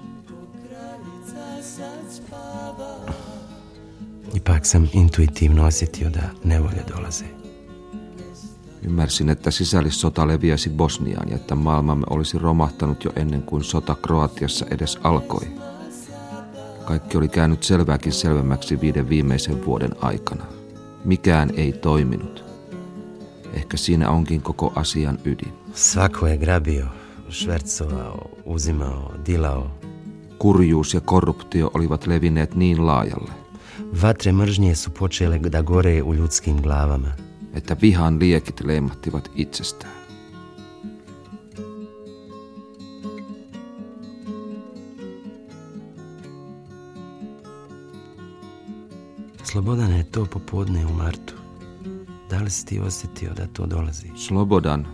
Sam 4.68 4.88
intuitivno 4.94 5.66
osjetio 5.66 6.10
da 6.14 6.22
nevolje 6.44 6.84
dolaze. 6.96 7.26
Ymmärsin, 8.84 9.30
että 9.30 9.52
sisällissota 9.52 10.28
leviäisi 10.28 10.70
Bosniaan 10.70 11.30
ja 11.30 11.36
että 11.36 11.56
maailmamme 11.56 12.06
olisi 12.10 12.38
romahtanut 12.40 13.04
jo 13.04 13.12
ennen 13.16 13.42
kuin 13.42 13.64
sota 13.64 13.96
Kroatiassa 13.96 14.66
edes 14.72 15.00
alkoi. 15.04 15.48
Kaikki 16.86 17.18
oli 17.18 17.28
käynyt 17.28 17.64
selvääkin 17.64 18.14
selvemmäksi 18.14 18.82
viiden 18.82 19.10
viimeisen 19.10 19.66
vuoden 19.66 19.96
aikana. 20.02 20.46
Mikään 21.06 21.50
ei 21.58 21.74
toiminut. 21.74 22.44
Ehkä 23.54 23.78
siinä 23.78 24.10
onkin 24.10 24.42
koko 24.42 24.74
asian 24.76 25.20
ydin. 25.26 25.54
Svako 25.74 26.28
je 26.28 26.38
grabio, 26.38 26.86
švercovao, 27.30 28.30
uzimao, 28.46 29.14
dilao. 29.26 29.72
Kurjuus 30.40 30.94
ja 30.94 31.02
korruptio 31.02 31.72
olivat 31.74 32.08
levinneet 32.08 32.56
niin 32.56 32.86
laajalle, 32.86 33.32
Vatre 34.02 34.32
mržnje 34.32 34.76
su 34.76 34.90
počele 34.90 35.40
da 35.40 35.62
gore 35.62 36.04
u 36.04 36.14
ljudskim 36.14 36.62
glavama. 36.62 37.28
että 37.58 37.78
vihan 37.82 38.20
liekit 38.20 38.60
leimahtivat 38.60 39.32
itsestään. 39.36 39.98
Slobodane 49.44 49.98
je 49.98 50.04
to 50.04 50.26
popodne 50.26 50.86
u 50.86 50.94
martu. 50.94 51.34
Da 52.30 52.44
li 52.44 52.50
si 52.50 52.66
ti 52.66 52.80
osjetio 52.80 53.34
da 53.34 53.48
to 53.48 53.70
dolazi? 53.70 54.12
Slobodan, 54.16 54.88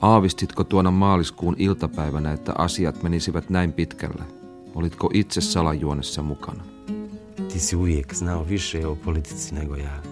aavistitko 0.00 0.64
tuona 0.64 0.90
maaliskuun 0.90 1.56
iltapäivänä, 1.58 2.32
että 2.32 2.52
asiat 2.58 3.02
menisivät 3.02 3.50
näin 3.50 3.72
pitkälle? 3.72 4.24
Olitko 4.74 5.10
itse 5.14 5.40
salajuonessa 5.40 6.22
mukana? 6.22 6.64
Ti 7.52 7.60
si 7.60 7.76
uvijek 7.76 8.14
znao 8.14 8.42
više 8.44 8.86
o 8.86 8.94
politici 8.94 9.54
nego 9.54 9.76
ja. 9.76 10.02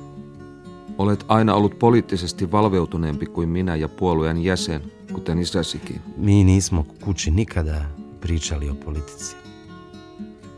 Olet 0.98 1.24
aina 1.28 1.54
ollut 1.54 1.78
poliittisesti 1.78 2.52
valveutuneempi 2.52 3.26
kuin 3.26 3.48
minä 3.48 3.76
ja 3.76 3.88
puolueen 3.88 4.44
jäsen, 4.44 4.82
kuten 5.12 5.38
isäsikin. 5.38 6.00
Mi 6.16 6.44
nismo 6.44 6.86
kući 7.04 7.30
nikada 7.30 7.84
pričali 8.20 8.70
o 8.70 8.74
politici. 8.74 9.36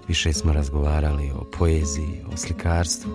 Više 0.08 0.32
smo 0.32 0.52
razgovarali 0.52 1.30
o 1.30 1.46
poeziji, 1.58 2.22
o 2.32 2.36
slikarstvu. 2.36 3.10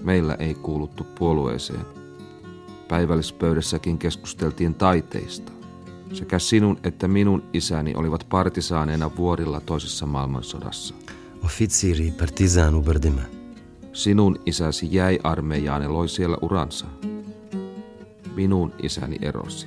Meillä 0.00 0.34
ei 0.34 0.54
kuuluttu 0.54 1.04
puolueeseen. 1.18 1.86
Päivällispöydässäkin 2.88 3.98
keskusteltiin 3.98 4.74
taiteista. 4.74 5.52
Sekä 6.12 6.38
sinun 6.38 6.78
että 6.84 7.08
minun 7.08 7.42
isäni 7.52 7.94
olivat 7.94 8.26
partisaaneena 8.28 9.16
vuorilla 9.16 9.60
toisessa 9.60 10.06
maailmansodassa. 10.06 10.94
Oficiri 11.46 12.06
i 12.06 12.12
partizan 12.18 12.74
u 12.74 12.82
brdima. 12.82 13.22
Sinun 13.92 14.36
isäsi 14.46 14.88
jäi 14.90 15.18
armeijaan 15.22 15.82
ja 15.82 15.92
loi 15.92 16.08
siellä 16.08 16.36
uransa. 16.42 16.86
Minun 18.34 18.72
isäni 18.82 19.18
erosi. 19.22 19.66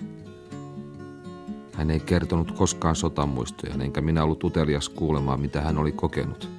Hän 1.73 1.91
ei 1.91 1.99
kertonut 1.99 2.51
koskaan 2.51 2.95
sotamuistoja, 2.95 3.73
enkä 3.79 4.01
minä 4.01 4.23
ollut 4.23 4.43
utelias 4.43 4.89
kuulemaan, 4.89 5.39
mitä 5.39 5.61
hän 5.61 5.77
oli 5.77 5.91
kokenut. 5.91 6.49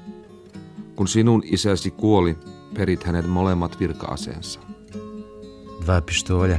Kun 0.96 1.08
sinun 1.08 1.42
isäsi 1.44 1.90
kuoli, 1.90 2.38
perit 2.74 3.04
hänet 3.04 3.26
molemmat 3.26 3.80
virka-aseensa. 3.80 4.60
Dva 5.84 6.00
pištolja. 6.00 6.58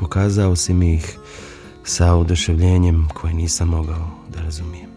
Pokazao 0.00 0.56
si 0.56 0.74
mi 0.74 0.94
ih 0.94 1.18
sa 1.84 2.14
oduševljenjem 2.14 3.08
koje 3.14 3.34
nisam 3.34 3.68
mogao 3.68 4.10
da 4.34 4.40
razumijem. 4.40 4.93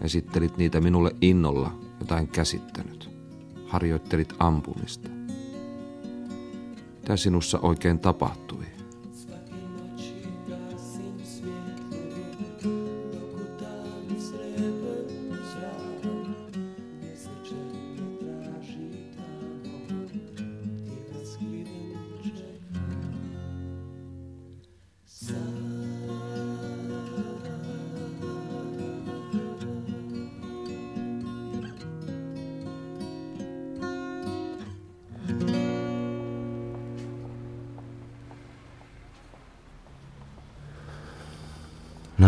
Esittelit 0.00 0.56
niitä 0.56 0.80
minulle 0.80 1.16
innolla, 1.20 1.78
jota 2.00 2.18
en 2.18 2.28
käsittänyt. 2.28 3.10
Harjoittelit 3.66 4.34
ampumista. 4.38 5.08
Mitä 7.00 7.16
sinussa 7.16 7.58
oikein 7.58 7.98
tapahtui? 7.98 8.64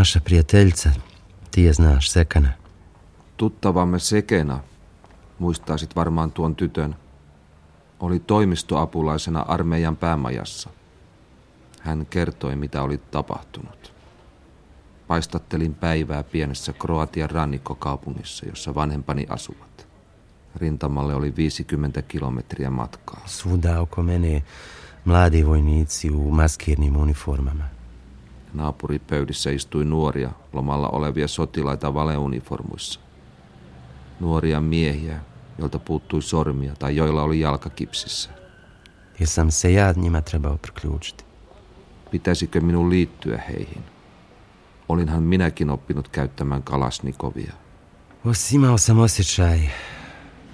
Naša 0.03 0.21
prijateljica, 0.21 0.91
ti 1.51 1.63
je 1.63 1.73
znaš, 1.73 2.11
Sekana. 2.11 2.49
Tuttavamme 3.37 3.99
Sekena, 3.99 4.61
muistaisit 5.39 5.97
varmaan 5.97 6.31
tuon 6.31 6.57
tytön, 6.57 6.97
oli 8.01 8.19
toimistoapulaisena 8.19 9.41
armeijan 9.41 9.97
päämajassa. 9.97 10.71
Hän 11.81 12.07
kertoi, 12.11 12.57
mitä 12.57 12.83
oli 12.83 12.99
tapahtunut. 12.99 13.93
Paistattelin 15.07 15.75
päivää 15.75 16.23
pienessä 16.23 16.73
Kroatian 16.73 17.31
rannikkokaupungissa, 17.31 18.47
jossa 18.47 18.75
vanhempani 18.75 19.27
asuvat. 19.29 19.87
Rintamalle 20.57 21.15
oli 21.15 21.37
50 21.37 22.03
kilometriä 22.03 22.71
matkaa. 22.71 23.23
Svuda 23.27 23.81
oko 23.81 24.03
mene 24.03 24.43
mladi 25.05 25.47
vojnici 25.47 26.11
u 26.11 26.31
maskirnim 26.31 26.97
uniformama. 26.97 27.82
Naapuripöydissä 28.55 29.51
istui 29.51 29.85
nuoria, 29.85 30.31
lomalla 30.53 30.89
olevia 30.89 31.29
sotilaita 31.29 31.95
valeuniformuissa. 31.95 33.01
Nuoria 34.21 34.61
miehiä, 34.61 35.21
joilta 35.59 35.79
puuttui 35.79 36.23
sormia 36.23 36.75
tai 36.79 36.97
joilla 36.97 37.23
oli 37.23 37.41
jalka 37.41 37.71
kipsissä. 37.71 38.31
Jesam 39.21 39.51
se 39.51 39.71
ja 39.71 39.95
trebao 40.25 40.59
priključiti. 40.59 41.25
Pitäisikö 42.11 42.61
minun 42.61 42.91
liittyä 42.91 43.43
heihin? 43.49 43.85
Olinhan 44.89 45.23
minäkin 45.23 45.71
oppinut 45.71 46.09
käyttämään 46.09 46.63
kalasnikovia. 46.63 47.53
Os 48.25 48.53
imao 48.53 48.79
sam 48.79 48.99
osjećaj 48.99 49.61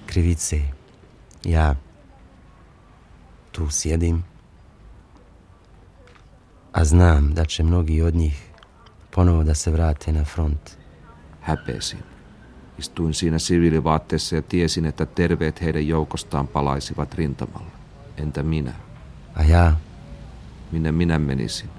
krivice. 0.07 0.63
Ja 1.45 1.75
tu 3.53 3.71
sjedim, 3.71 4.23
a 6.81 6.85
znam 6.85 7.35
da 7.35 7.45
će 7.45 7.63
mnogi 7.63 8.03
od 8.03 8.15
njih 8.15 8.51
ponovo 9.11 9.43
da 9.43 9.55
se 9.55 9.71
vrate 9.71 10.13
na 10.13 10.25
front. 10.25 10.79
Häpesin. 11.47 11.99
Istuin 12.79 13.15
siinä 13.15 13.39
siviilivaatteessa 13.39 14.37
ja 14.37 14.43
tiesin, 14.43 14.87
että 14.87 15.07
terveet 15.07 15.61
heidän 15.61 15.89
joukostaan 15.89 16.47
palaisivat 16.47 17.15
rintamalla. 17.15 17.71
Entä 18.17 18.43
minä? 18.43 18.73
A 19.35 19.43
ja, 19.43 19.73
Minne 20.73 20.93
minä 20.93 21.19
menisin? 21.19 21.71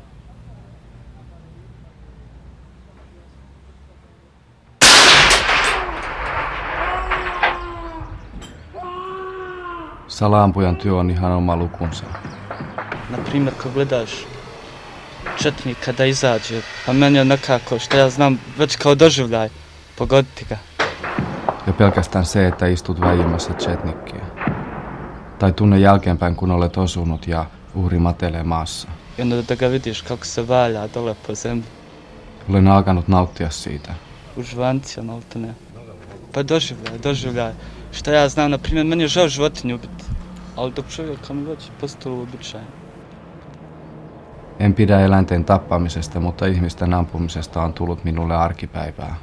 Salaampujan 10.08 10.76
työ 10.76 10.96
on 10.96 11.12
ihan 11.12 11.32
oma 11.32 11.56
lukunsa. 11.56 12.06
Na 13.10 13.18
primjer, 13.18 13.56
kad 13.56 13.74
gledaš 13.74 14.39
četnika 15.44 15.92
da 15.92 16.06
izađe, 16.06 16.62
pa 16.86 16.94
meni 16.94 17.18
je 17.18 17.26
nekako, 17.26 17.80
što 17.80 17.98
ja 17.98 18.10
znam, 18.10 18.40
već 18.58 18.76
kao 18.76 18.96
doživljaj, 18.96 19.50
pogoditi 19.98 20.46
ga. 20.50 20.58
Jo 21.68 21.74
pelkästään 21.74 22.26
se, 22.26 22.48
että 22.48 22.68
istut 22.68 23.00
väimässä 23.00 23.54
chetnikkiä. 23.54 24.26
Tai 25.40 25.52
tunne 25.54 25.80
jälkeenpäin, 25.80 26.36
kun 26.36 26.52
olet 26.52 26.78
osunut 26.78 27.28
ja 27.28 27.46
uhri 27.76 28.00
matelee 28.00 28.44
maassa. 28.44 28.88
I 29.18 29.22
onda 29.22 29.42
da 29.42 29.56
ga 29.56 29.68
vidiš 29.68 30.02
kako 30.02 30.26
se 30.26 30.42
valja 30.48 30.88
dole 30.88 31.16
po 31.28 31.36
zemlji, 31.36 31.64
Olen 32.50 32.68
alkanut 32.68 33.08
nauttia 33.08 33.50
siitä. 33.52 33.94
u 34.38 34.44
žvancija 34.44 35.04
maltene. 35.04 35.54
Pa 36.34 36.44
doživljaj, 36.44 36.98
doživljaj. 37.04 37.52
Što 37.92 38.12
ja 38.12 38.30
znam, 38.30 38.52
na 38.52 38.58
primjer, 38.58 38.86
meni 38.86 39.04
je 39.04 39.08
žao 39.08 39.28
životinju 39.28 39.76
ubiti. 39.76 40.04
Ali 40.56 40.72
dok 40.72 40.86
čovjeka 40.96 41.34
mi 41.34 41.46
već 41.46 41.60
postalo 41.82 42.16
uobičajeno. 42.16 42.70
En 44.60 44.74
pidä 44.74 45.00
eläinten 45.00 45.46
tappamisesta, 45.46 46.20
mutta 46.20 46.46
ihmisten 46.46 46.94
ampumisesta 46.94 47.62
on 47.64 47.74
tullut 47.74 48.04
minulle 48.04 48.36
arkipäivää. 48.36 49.16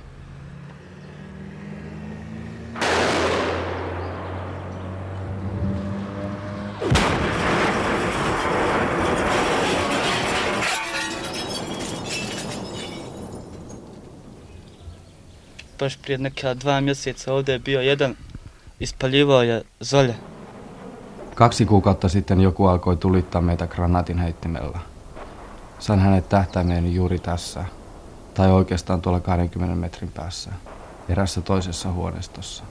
Baš 15.78 15.98
prije 16.02 16.18
neka 16.18 16.54
dva 16.54 16.80
mjeseca 16.80 17.32
ovdje 17.32 17.54
je 17.54 17.58
bio 17.58 17.80
jedan, 17.80 18.16
ispaljivao 18.80 19.42
je 19.42 19.64
zolje. 19.84 20.14
Kaksi 21.34 21.66
kuukautta 21.66 22.08
sitten 22.08 22.40
joku 22.40 22.66
alkoi 22.66 22.96
tulittaa 22.96 23.42
meitä 23.42 23.66
granaatin 23.66 24.18
heittimellä. 24.18 24.95
Sain 25.86 26.00
hänet 26.00 26.28
tähtäimeeni 26.28 26.94
juuri 26.94 27.18
tässä, 27.18 27.64
tai 28.34 28.50
oikeastaan 28.50 29.02
tuolla 29.02 29.20
20 29.20 29.74
metrin 29.74 30.12
päässä, 30.12 30.50
erässä 31.08 31.40
toisessa 31.40 31.92
huoneistossa. 31.92 32.64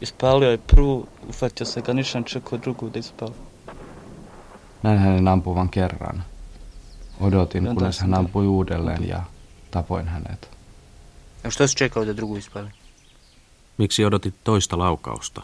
Ispalio 0.00 0.50
je 0.50 0.58
prvu, 0.58 1.08
ufatio 1.28 1.66
se 1.66 1.82
ga, 1.82 1.94
nisam 1.94 2.24
čekao 2.24 2.58
drugu 2.62 2.90
da 2.94 2.98
ispali. 2.98 3.32
Näin 4.82 4.98
hänen 4.98 5.28
ampuvan 5.28 5.68
kerran. 5.68 6.24
Odotin, 7.20 7.64
kunnes 7.74 8.00
hän 8.00 8.14
ampui 8.14 8.46
uudelleen 8.46 9.08
ja 9.08 9.22
tapoin 9.70 10.08
hänet. 10.08 10.50
A 11.44 11.50
što 11.50 11.68
si 11.68 11.76
čekao 11.76 12.04
da 12.04 12.16
drugu 12.16 12.36
ispali? 12.36 12.68
Miksi 13.78 14.04
odotit 14.04 14.34
toista 14.44 14.78
laukausta? 14.78 15.42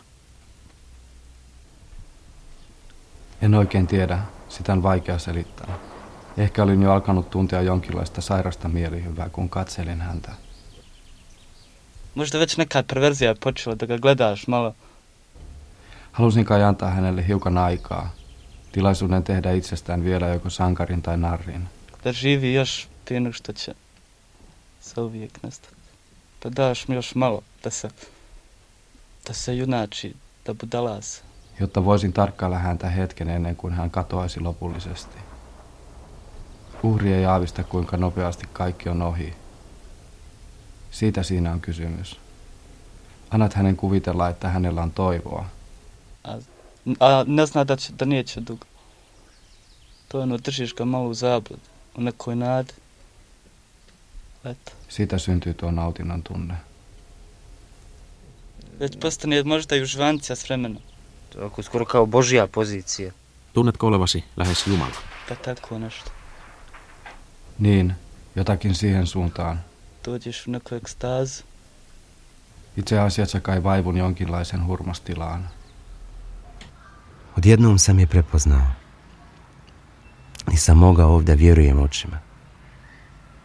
En 3.43 3.55
oikein 3.55 3.87
tiedä, 3.87 4.19
sitä 4.49 4.73
on 4.73 4.83
vaikea 4.83 5.19
selittää. 5.19 5.79
Ehkä 6.39 6.63
olin 6.63 6.83
jo 6.83 6.93
alkanut 6.93 7.31
tuntea 7.31 7.63
jonkinlaista 7.63 8.21
sairasta 8.21 8.69
mielihyvää, 8.69 9.29
kun 9.29 9.49
katselin 9.49 10.01
häntä. 10.01 10.33
Možda 12.15 12.39
već 12.39 12.57
neka 12.57 12.83
perverzija 12.83 13.31
je 13.31 13.37
počela 13.45 13.77
da 13.81 13.87
ga 13.87 13.99
gledaš 13.99 14.47
malo. 14.47 14.75
Halusin 16.13 16.45
kai 16.45 16.63
antaa 16.63 16.91
hänelle 16.91 17.27
hiukan 17.29 17.59
aikaa, 17.59 18.11
tilaisuuden 18.73 19.25
tehdä 19.25 19.53
itsestään 19.53 20.05
vielä 20.05 20.29
joko 20.29 20.51
sankarin 20.51 21.03
tai 21.03 21.17
narrin. 21.17 21.69
Da 22.05 22.13
živi 22.13 22.55
još 22.55 22.89
prije 23.05 23.21
nego 23.21 23.33
što 23.33 23.53
će 23.53 23.75
se 24.81 25.01
uvijek 25.01 25.43
nestati. 25.43 25.75
Da 26.43 26.51
daš 26.51 26.89
mi 26.89 26.95
još 26.95 27.15
malo 27.15 27.43
da 27.65 27.71
se, 27.71 27.89
da 29.27 29.35
se 29.35 29.57
junači, 29.57 30.15
da 30.47 30.55
budala 30.55 31.03
se. 31.03 31.23
jotta 31.61 31.85
voisin 31.85 32.13
tarkkailla 32.13 32.59
häntä 32.59 32.89
hetken 32.89 33.29
ennen 33.29 33.57
kuin 33.57 33.75
hän 33.75 33.91
katoaisi 33.91 34.41
lopullisesti. 34.41 35.28
Uhri 36.83 37.13
ei 37.13 37.25
aavista, 37.25 37.65
kuinka 37.65 37.97
nopeasti 37.97 38.49
kaikki 38.53 38.89
on 38.89 39.03
ohi. 39.03 39.35
Siitä 40.91 41.23
siinä 41.23 41.53
on 41.53 41.61
kysymys. 41.61 42.17
Annat 43.31 43.55
hänen 43.55 43.77
kuvitella, 43.77 44.29
että 44.29 44.49
hänellä 44.49 44.83
on 44.83 44.91
toivoa. 44.91 45.45
A, 47.01 47.25
ne 47.27 47.47
zna 47.47 47.69
da, 47.69 47.77
će, 47.77 47.93
da 47.99 48.05
neće 48.05 48.41
dugo. 48.41 48.67
To 50.09 50.19
je 50.19 50.23
ono, 50.23 50.37
držiš 50.37 50.75
ga 50.75 50.85
malo 50.85 51.09
u 51.09 51.15
zablud, 51.15 51.61
u 51.95 52.01
nekoj 52.01 52.37
nadi. 52.37 52.73
Eto. 54.45 54.73
Siitä 54.89 55.17
syntyy 55.17 55.55
tuo 55.55 55.71
nautinnon 55.71 56.23
tunne. 56.23 56.57
Već 58.81 58.97
postane 59.01 59.43
možda 59.43 59.77
i 59.77 59.83
užvancija 59.83 60.37
s 60.37 60.45
vremenom. 60.45 60.83
To 61.29 61.39
je 61.39 61.47
ako 61.47 61.63
skoro 61.63 61.85
kao 61.85 62.07
božja 62.07 62.47
pozicija. 62.47 63.13
Tunnetko 63.53 63.87
olevasi 63.87 64.23
lähes 64.37 64.67
Jumala? 64.67 64.97
Pa 65.29 65.35
tako 65.35 65.79
nešto. 65.79 66.18
Niin, 67.59 67.95
jotakin 68.37 68.75
siihen 68.75 69.07
suuntaan. 69.07 69.61
Itse 72.77 72.99
asiassa 72.99 73.41
kai 73.41 73.63
vaivun 73.63 73.97
jonkinlaisen 73.97 74.67
hurmastilaan. 74.67 75.49
Odjednom 77.39 77.79
sam 77.79 77.99
je 77.99 78.07
prepoznao. 78.07 78.63
Nisam 80.51 80.77
mogao 80.77 81.15
ovdje 81.15 81.39
vjerujem 81.39 81.83
očima. 81.83 82.17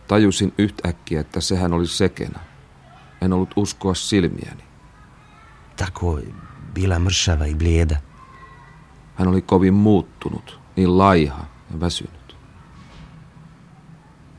Tajusin 0.08 0.54
yhtäkkiä, 0.58 1.22
että 1.22 1.42
sehän 1.42 1.74
oli 1.74 1.88
sekenä. 1.88 2.40
En 3.22 3.34
ollut 3.34 3.54
uskoa 3.56 3.94
silmiäni. 3.94 4.64
Tako 5.76 6.20
bila 6.74 7.00
mršava 7.00 7.46
i 7.46 7.56
blijeda. 7.56 7.96
Hän 9.16 9.28
oli 9.28 9.42
kovin 9.42 9.74
muuttunut, 9.74 10.60
niin 10.76 10.98
laiha 10.98 11.46
ja 11.72 11.80
väsynyt. 11.80 12.23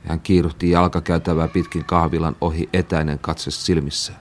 Hän 0.04 0.20
kiiruhti 0.20 0.70
jalkakäytävää 0.70 1.48
pitkin 1.48 1.84
kahvilan 1.84 2.36
ohi 2.40 2.68
etäinen 2.72 3.18
katse 3.18 3.50
silmissään. 3.50 4.20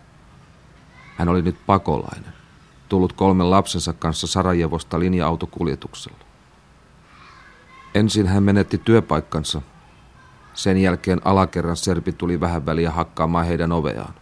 Hän 1.17 1.29
oli 1.29 1.41
nyt 1.41 1.65
pakolainen, 1.65 2.33
tullut 2.89 3.13
kolmen 3.13 3.51
lapsensa 3.51 3.93
kanssa 3.93 4.27
Sarajevosta 4.27 4.99
linja-autokuljetuksella. 4.99 6.17
Ensin 7.95 8.27
hän 8.27 8.43
menetti 8.43 8.77
työpaikkansa. 8.77 9.61
Sen 10.53 10.77
jälkeen 10.77 11.21
alakerran 11.25 11.75
serpi 11.75 12.11
tuli 12.11 12.39
vähän 12.39 12.65
väliä 12.65 12.91
hakkaamaan 12.91 13.45
heidän 13.45 13.71
oveaan. 13.71 14.13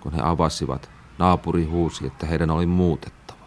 Kun 0.00 0.12
he 0.12 0.20
avasivat, 0.22 0.90
naapuri 1.18 1.64
huusi, 1.64 2.06
että 2.06 2.26
heidän 2.26 2.50
oli 2.50 2.66
muutettava. 2.66 3.38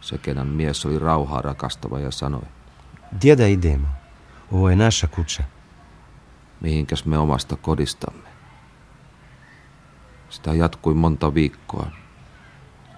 Sekenän 0.00 0.46
mies 0.46 0.86
oli 0.86 0.98
rauhaa 0.98 1.42
rakastava 1.42 2.00
ja 2.00 2.10
sanoi, 2.10 2.42
Gdje 3.18 3.38
da 3.38 3.46
idemo? 3.46 3.86
Ovo 4.50 4.70
je 4.70 4.76
naša 4.76 5.06
kuća. 5.06 5.44
mihinkäs 6.64 7.04
me 7.04 7.18
omasta 7.18 7.56
kodistamme. 7.56 8.28
Sitä 10.30 10.54
jatkui 10.54 10.94
monta 10.94 11.34
viikkoa. 11.34 11.86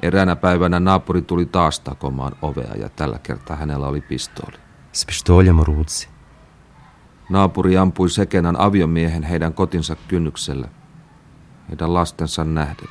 Eräänä 0.03 0.37
päivänä 0.37 0.81
naapuri 0.81 1.23
tuli 1.23 1.47
taas 1.47 1.81
takomaan 1.81 2.37
ovea 2.43 2.75
ja 2.75 2.89
tällä 2.89 3.19
kertaa 3.19 3.57
hänellä 3.57 3.87
oli 3.87 4.01
pistooli. 4.01 4.57
S 4.93 5.07
pištoljem 5.07 5.61
u 5.61 5.65
ruci. 5.65 6.09
Naapuri 7.29 7.77
ampui 7.77 8.11
Sekenän 8.11 8.61
aviomiehen 8.61 9.23
heidän 9.23 9.55
kotinsa 9.55 9.97
kynnykselle, 10.09 10.69
heidän 11.69 11.95
lastensa 11.95 12.45
nähden. 12.45 12.89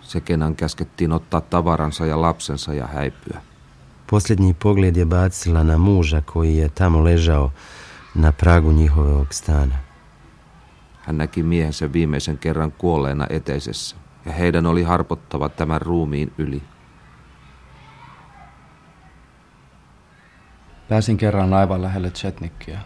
Sekenän 0.00 0.56
käskettiin 0.56 1.12
ottaa 1.12 1.40
tavaransa 1.40 2.06
ja 2.06 2.20
lapsensa 2.20 2.74
ja 2.74 2.86
häipyä. 2.86 3.40
Posljednji 4.10 4.54
pogled 4.54 4.96
je 4.96 5.04
bacila 5.04 5.62
na 5.62 5.78
muža 5.78 6.20
koji 6.20 6.56
je 6.56 6.68
tamo 6.68 7.00
ležao 7.00 7.50
na 8.14 8.32
pragu 8.32 8.72
njihovog 8.72 9.34
stana. 9.34 9.78
Hän 11.00 11.16
näki 11.16 11.42
miehensä 11.42 11.92
viimeisen 11.92 12.38
kerran 12.38 12.72
kuolleena 12.72 13.26
eteisessä, 13.30 13.96
ja 14.26 14.32
heidän 14.32 14.66
oli 14.66 14.82
harpottava 14.82 15.48
tämän 15.48 15.82
ruumiin 15.82 16.32
yli. 16.38 16.62
Pääsin 20.88 21.16
kerran 21.16 21.54
aivan 21.54 21.82
lähelle 21.82 22.10
Chetnikkiä. 22.10 22.80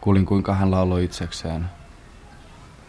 Kuulin 0.00 0.26
kuinka 0.26 0.54
hän 0.54 0.70
lauloi 0.70 1.04
itsekseen. 1.04 1.64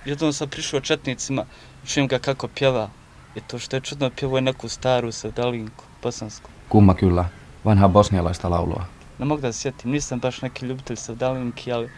Jednom 0.05 0.33
sam 0.33 0.49
prišao 0.49 0.79
četnicima, 0.79 1.45
čujem 1.85 2.07
ga 2.07 2.19
kako 2.19 2.47
pjeva. 2.47 2.89
I 3.35 3.41
to 3.41 3.59
što 3.59 3.75
je 3.75 3.81
čudno 3.81 4.09
pjevo 4.19 4.37
je 4.37 4.41
neku 4.41 4.69
staru 4.69 5.11
sevdalinku, 5.11 5.83
bosansku. 6.03 6.49
Kumma 6.69 6.93
kyllä, 6.93 7.25
vanhaa 7.65 7.89
bosnialaista 7.89 8.49
laulua. 8.49 8.85
Ne 9.19 9.25
mogu 9.25 9.41
da 9.41 9.51
se 9.51 9.59
sjetim, 9.59 9.91
nisam 9.91 10.19
baš 10.19 10.41
neki 10.41 10.65
ljubitelj 10.65 10.97
sevdalinki, 10.97 11.71
ali 11.71 11.89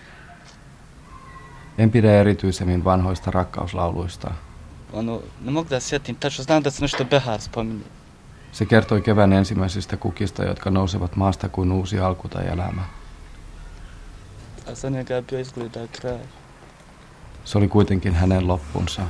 En 1.77 1.91
pidä 1.91 2.11
erityisemmin 2.11 2.83
vanhoista 2.83 3.31
rakkauslauluista. 3.31 4.31
ono, 4.93 5.21
ne 5.41 5.51
mogu 5.51 5.69
da 5.69 5.79
se 5.79 5.87
sjetim, 5.87 6.15
tačno 6.15 6.43
znam 6.43 6.63
da 6.63 6.71
se 6.71 6.81
nešto 6.81 7.05
Behar 7.05 7.41
spominje. 7.41 7.85
Se 8.51 8.65
kertoi 8.65 9.01
kevään 9.01 9.33
ensimmäisistä 9.33 9.97
kukista, 9.97 10.43
jotka 10.43 10.69
nousevat 10.69 11.15
maasta 11.15 11.49
kuin 11.49 11.71
uusi 11.71 11.99
alku 11.99 12.27
tai 12.27 12.47
elämä. 12.47 12.83
A 14.71 14.75
za 14.75 14.89
njega 14.89 15.13
je 15.13 15.21
bio 15.21 15.39
izgleda 15.39 15.87
kraj. 15.91 16.19
Se 17.45 17.57
oli 17.57 17.67
kuitenkin 17.67 18.13
hänen 18.13 18.47
loppunsa. 18.47 19.01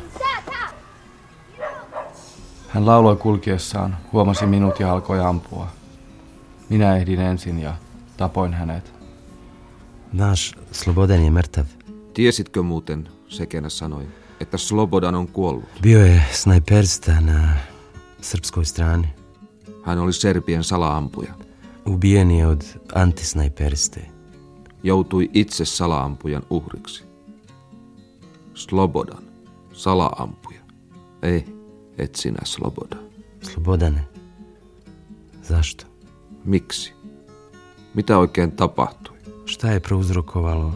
Hän 2.69 2.85
lauloi 2.85 3.15
kulkiessaan, 3.15 3.97
huomasi 4.11 4.45
minut 4.45 4.79
ja 4.79 4.91
alkoi 4.91 5.19
ampua. 5.19 5.67
Minä 6.73 6.97
ehdin 6.97 7.19
ensin 7.19 7.59
ja 7.59 7.75
tapoin 8.17 8.53
hänet. 8.53 8.93
Naš 10.13 10.55
Slobodan 10.71 11.23
je 11.23 11.31
mrtav. 11.31 11.65
Tiesitkö 12.13 12.61
muuten, 12.61 13.09
Sekenä 13.27 13.69
sanoi, 13.69 14.07
että 14.39 14.57
Slobodan 14.57 15.15
on 15.15 15.27
kuollut? 15.27 15.69
Bio 15.81 16.05
je 16.05 16.21
snajpersta 16.31 17.21
na 17.21 17.49
srpskoj 18.21 18.65
strani. 18.65 19.13
Hän 19.83 19.99
oli 19.99 20.13
Serbien 20.13 20.63
salaampuja. 20.63 21.33
Ubijen 21.87 22.31
je 22.31 22.47
od 22.47 22.61
antisnajperiste. 22.95 24.11
Joutui 24.83 25.29
itse 25.33 25.65
salaampujan 25.65 26.43
uhriksi. 26.49 27.03
Slobodan, 28.53 29.23
salaampuja. 29.73 30.61
Ei, 31.21 31.45
et 31.97 32.15
sinä 32.15 32.39
Slobodan. 32.43 33.03
Slobodane, 33.41 34.07
Zašto? 35.43 35.92
Miksi? 36.45 36.93
Mitä 37.93 38.17
oikein 38.17 38.51
tapahtui? 38.51 39.17
Šta 39.45 39.71
je 39.71 39.79
prouzrokovalo 39.79 40.73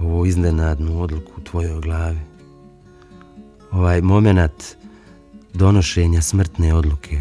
ovu 0.00 0.24
iznenadnu 0.24 1.02
odluku 1.02 1.32
u 1.36 1.40
tvojoj 1.40 1.80
glavi? 1.80 2.18
Ovaj 3.72 4.00
moment 4.00 4.78
donošenja 5.58 6.22
smrtne 6.22 6.74
odluke. 6.74 7.20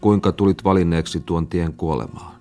Kuinka 0.00 0.32
tulit 0.32 0.64
valinneeksi 0.64 1.20
tuon 1.20 1.46
tien 1.46 1.72
kuolemaan? 1.72 2.38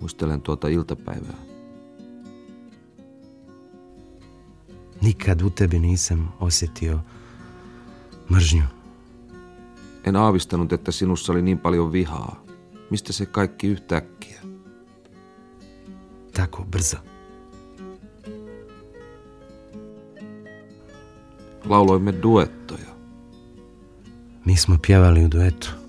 Muistelen 0.00 0.40
tuota 0.40 0.68
iltapäivää. 0.68 1.38
Nikad 5.00 5.42
u 5.42 5.50
tebi 5.50 5.78
nisam 5.78 6.28
osjetio 6.40 7.00
mržnju. 8.30 8.75
En 10.06 10.16
aavistanut, 10.16 10.72
että 10.72 10.92
sinussa 10.92 11.32
oli 11.32 11.42
niin 11.42 11.58
paljon 11.58 11.92
vihaa. 11.92 12.44
Mistä 12.90 13.12
se 13.12 13.26
kaikki 13.26 13.66
yhtäkkiä? 13.66 14.40
Tako 16.32 16.64
brzo. 16.70 16.96
Lauloimme 21.64 22.14
duettoja. 22.22 22.96
Mi 24.44 24.56
smo 24.56 24.76
pjevali 24.86 25.24
u 25.24 25.30
duetu. 25.30 25.85